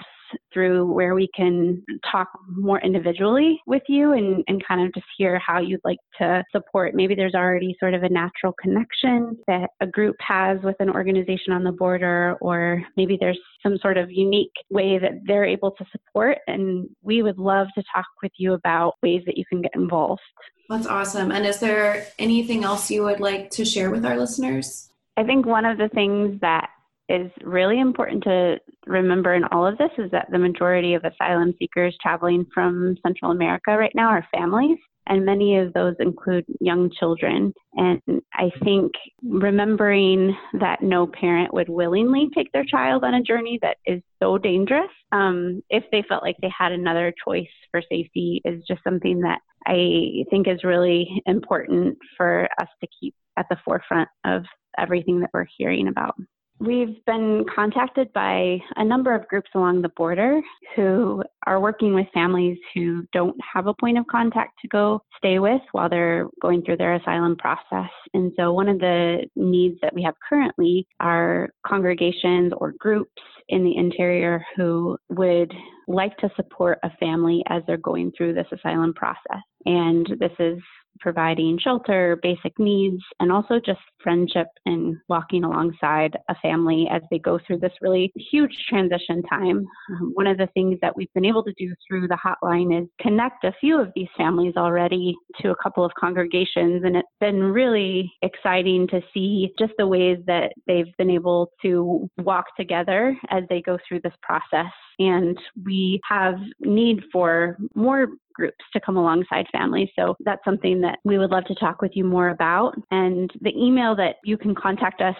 through 0.54 0.92
where 0.92 1.16
we 1.16 1.28
can 1.36 1.84
talk 2.10 2.30
more 2.50 2.80
individually 2.82 3.60
with 3.68 3.84
you 3.88 4.14
and, 4.14 4.44
and 4.48 4.66
kind 4.66 4.86
of 4.86 4.94
just 4.94 5.06
hear 5.18 5.40
how 5.40 5.60
you'd 5.60 5.82
like 5.84 6.00
to 6.20 6.44
support. 6.52 6.96
Maybe 6.96 7.16
there's 7.16 7.36
already 7.36 7.76
sort 7.80 7.94
of 7.94 8.04
a 8.04 8.10
natural 8.10 8.54
connection 8.62 9.38
that 9.48 9.70
a 9.82 9.88
group 9.88 10.16
has 10.20 10.60
with 10.64 10.76
an 10.80 10.90
organization 10.90 11.54
on 11.54 11.64
the 11.64 11.72
border, 11.72 12.38
or 12.42 12.84
maybe 12.98 13.18
there's 13.20 13.40
some 13.62 13.78
sort 13.80 13.98
of 13.98 14.12
unique 14.12 14.54
way 14.70 14.98
that 14.98 15.22
they're 15.26 15.46
able 15.46 15.72
to 15.72 15.86
support. 15.92 16.38
And 16.48 16.88
we 17.02 17.22
would 17.22 17.38
love 17.38 17.68
to 17.76 17.84
talk 17.94 18.06
with 18.22 18.32
you 18.38 18.54
about 18.54 18.96
ways 19.02 19.24
that 19.26 19.38
you 19.38 19.46
can 19.46 19.62
get 19.62 19.72
involved. 19.76 20.22
That's 20.70 20.88
awesome. 20.88 21.32
And 21.32 21.46
is 21.46 21.60
there 21.60 22.08
anything 22.18 22.64
else 22.64 22.90
you 22.90 23.04
would 23.04 23.20
like 23.20 23.52
to 23.52 23.66
share 23.66 23.92
with 23.92 24.06
our 24.06 24.18
listeners? 24.18 24.90
I 25.18 25.24
think 25.24 25.46
one 25.46 25.66
of 25.66 25.78
the 25.78 25.90
things 25.90 26.42
that 26.42 26.70
is 27.10 27.32
really 27.44 27.80
important 27.80 28.24
to 28.24 28.58
remember 28.88 29.34
in 29.34 29.44
all 29.46 29.66
of 29.66 29.78
this 29.78 29.92
is 29.98 30.10
that 30.12 30.28
the 30.32 30.40
majority 30.40 30.94
of 30.94 31.04
asylum 31.04 31.54
seekers 31.60 31.96
traveling 32.02 32.46
from 32.54 32.96
Central 33.06 33.32
America 33.32 33.78
right 33.78 33.94
now 33.96 34.10
are 34.10 34.28
families, 34.34 34.78
and 35.08 35.26
many 35.26 35.58
of 35.58 35.72
those 35.74 35.96
include 36.00 36.46
young 36.60 36.90
children. 37.00 37.54
And 37.74 38.02
I 38.34 38.50
think 38.64 38.92
remembering 39.24 40.36
that 40.60 40.82
no 40.82 41.06
parent 41.06 41.54
would 41.54 41.70
willingly 41.70 42.30
take 42.34 42.52
their 42.52 42.66
child 42.66 43.04
on 43.04 43.14
a 43.14 43.22
journey 43.22 43.60
that 43.62 43.78
is 43.86 44.02
so 44.22 44.38
dangerous, 44.40 44.90
um, 45.12 45.62
if 45.70 45.84
they 45.92 46.04
felt 46.10 46.24
like 46.24 46.38
they 46.42 46.52
had 46.58 46.72
another 46.72 47.14
choice 47.24 47.46
for 47.70 47.82
safety, 47.88 48.42
is 48.46 48.64
just 48.68 48.84
something 48.84 49.20
that 49.22 49.42
I 49.68 50.26
think 50.30 50.48
is 50.48 50.64
really 50.64 51.22
important 51.28 51.98
for 52.18 52.50
us 52.60 52.68
to 52.82 52.88
keep 53.00 53.14
at 53.38 53.46
the 53.50 53.58
forefront 53.64 54.10
of 54.26 54.44
everything 54.78 55.20
that 55.20 55.30
we're 55.34 55.46
hearing 55.58 55.88
about. 55.88 56.16
We've 56.60 57.04
been 57.06 57.46
contacted 57.54 58.14
by 58.14 58.60
a 58.78 58.86
number 58.86 59.14
of 59.14 59.28
groups 59.28 59.50
along 59.56 59.82
the 59.82 59.90
border 59.90 60.40
who 60.76 61.22
are 61.46 61.60
working 61.60 61.94
with 61.94 62.08
families 62.14 62.58
who 62.74 63.06
don't 63.12 63.36
have 63.54 63.68
a 63.68 63.74
point 63.74 63.98
of 63.98 64.08
contact 64.08 64.54
to 64.62 64.70
go 64.70 65.02
stay 65.18 65.40
with 65.40 65.62
while 65.74 65.90
they're 65.90 66.28
going 66.42 66.64
through 66.64 66.78
their 66.78 66.96
asylum 66.96 67.36
process. 67.36 67.90
And 68.14 68.32
so, 68.38 68.54
one 68.54 68.70
of 68.70 68.80
the 68.80 69.26
needs 69.36 69.78
that 69.82 69.94
we 69.94 70.02
have 70.04 70.16
currently 70.28 70.88
are 71.02 71.50
congregations 71.68 72.54
or 72.56 72.74
groups 72.80 73.22
in 73.50 73.66
the 73.66 73.76
interior 73.76 74.44
who 74.56 74.98
would 75.10 75.54
like 75.88 76.16
to 76.18 76.30
support 76.38 76.80
a 76.84 76.90
family 77.00 77.44
as 77.48 77.64
they're 77.68 77.78
going 77.78 78.12
through 78.18 78.34
this 78.34 78.48
asylum 78.52 78.94
process. 78.94 79.44
And 79.66 80.08
this 80.20 80.32
is 80.40 80.60
providing 81.00 81.60
shelter, 81.60 82.18
basic 82.22 82.58
needs, 82.60 83.02
and 83.20 83.32
also 83.32 83.60
just 83.64 83.80
friendship 84.02 84.48
and 84.66 84.98
walking 85.10 85.44
alongside 85.44 86.18
a 86.30 86.36
family 86.36 86.88
as 86.92 87.02
they 87.12 87.20
go 87.20 87.40
through 87.46 87.60
this 87.60 87.74
really 87.82 88.12
huge 88.32 88.56
transition 88.70 89.22
time. 89.24 89.66
Um, 89.90 90.12
one 90.14 90.28
of 90.28 90.38
the 90.38 90.48
things 90.54 90.78
that 90.82 90.96
we've 90.96 91.12
been 91.14 91.26
able 91.26 91.44
to 91.44 91.54
do 91.58 91.74
through 91.88 92.08
the 92.08 92.18
hotline 92.18 92.82
is 92.82 92.88
connect 93.02 93.44
a 93.44 93.54
few 93.60 93.80
of 93.80 93.92
these 93.96 94.08
families 94.18 94.54
already 94.58 95.16
to 95.42 95.52
a 95.52 95.56
couple 95.62 95.84
of 95.84 95.92
congregations, 96.00 96.84
and 96.84 96.96
it's 96.96 97.08
been 97.20 97.42
really 97.44 98.12
exciting 98.22 98.88
to 98.88 99.02
see 99.14 99.52
just 99.60 99.74
the 99.78 99.88
ways 99.88 100.18
that 100.28 100.54
they've 100.68 100.96
been 100.98 101.10
able 101.10 101.52
to 101.62 102.10
walk 102.18 102.46
together 102.58 103.18
as 103.30 103.44
they 103.50 103.62
go 103.62 103.78
through 103.88 104.02
this 104.04 104.14
process. 104.22 104.72
And 105.00 105.38
we 105.66 106.00
have 106.08 106.36
need 106.62 107.02
for 107.12 107.58
more 107.76 108.08
groups 108.36 108.64
to 108.74 108.80
come 108.80 108.98
alongside 108.98 109.48
families. 109.52 109.90
So 109.98 110.16
that's 110.20 110.44
something 110.46 110.82
that 110.82 111.00
we 111.04 111.18
would 111.18 111.32
love 111.32 111.46
to 111.46 111.56
talk 111.56 111.82
with 111.82 111.92
you 111.96 112.04
more 112.04 112.30
about. 112.30 112.76
And 112.92 113.32
the 113.42 113.56
email 113.58 113.96
that 113.96 114.18
you 114.24 114.38
can 114.38 114.54
contact 114.54 115.02
us 115.02 115.16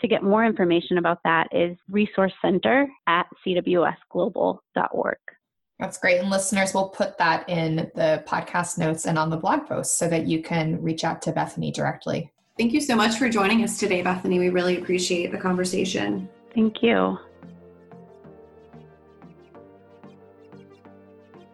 to 0.00 0.08
get 0.08 0.22
more 0.22 0.44
information 0.44 0.98
about 0.98 1.18
that 1.24 1.48
is 1.52 1.76
resource 1.88 2.32
center 2.42 2.88
at 3.06 3.26
cwsglobal.org. 3.46 5.18
That's 5.78 5.96
great. 5.96 6.20
And 6.20 6.28
listeners, 6.28 6.74
we'll 6.74 6.90
put 6.90 7.16
that 7.18 7.48
in 7.48 7.90
the 7.94 8.22
podcast 8.26 8.76
notes 8.76 9.06
and 9.06 9.18
on 9.18 9.30
the 9.30 9.36
blog 9.36 9.66
post 9.66 9.98
so 9.98 10.08
that 10.08 10.26
you 10.26 10.42
can 10.42 10.80
reach 10.82 11.04
out 11.04 11.22
to 11.22 11.32
Bethany 11.32 11.70
directly. 11.70 12.30
Thank 12.58 12.74
you 12.74 12.80
so 12.80 12.94
much 12.94 13.16
for 13.16 13.30
joining 13.30 13.64
us 13.64 13.78
today, 13.78 14.02
Bethany. 14.02 14.38
We 14.38 14.50
really 14.50 14.76
appreciate 14.76 15.32
the 15.32 15.38
conversation. 15.38 16.28
Thank 16.54 16.82
you. 16.82 17.18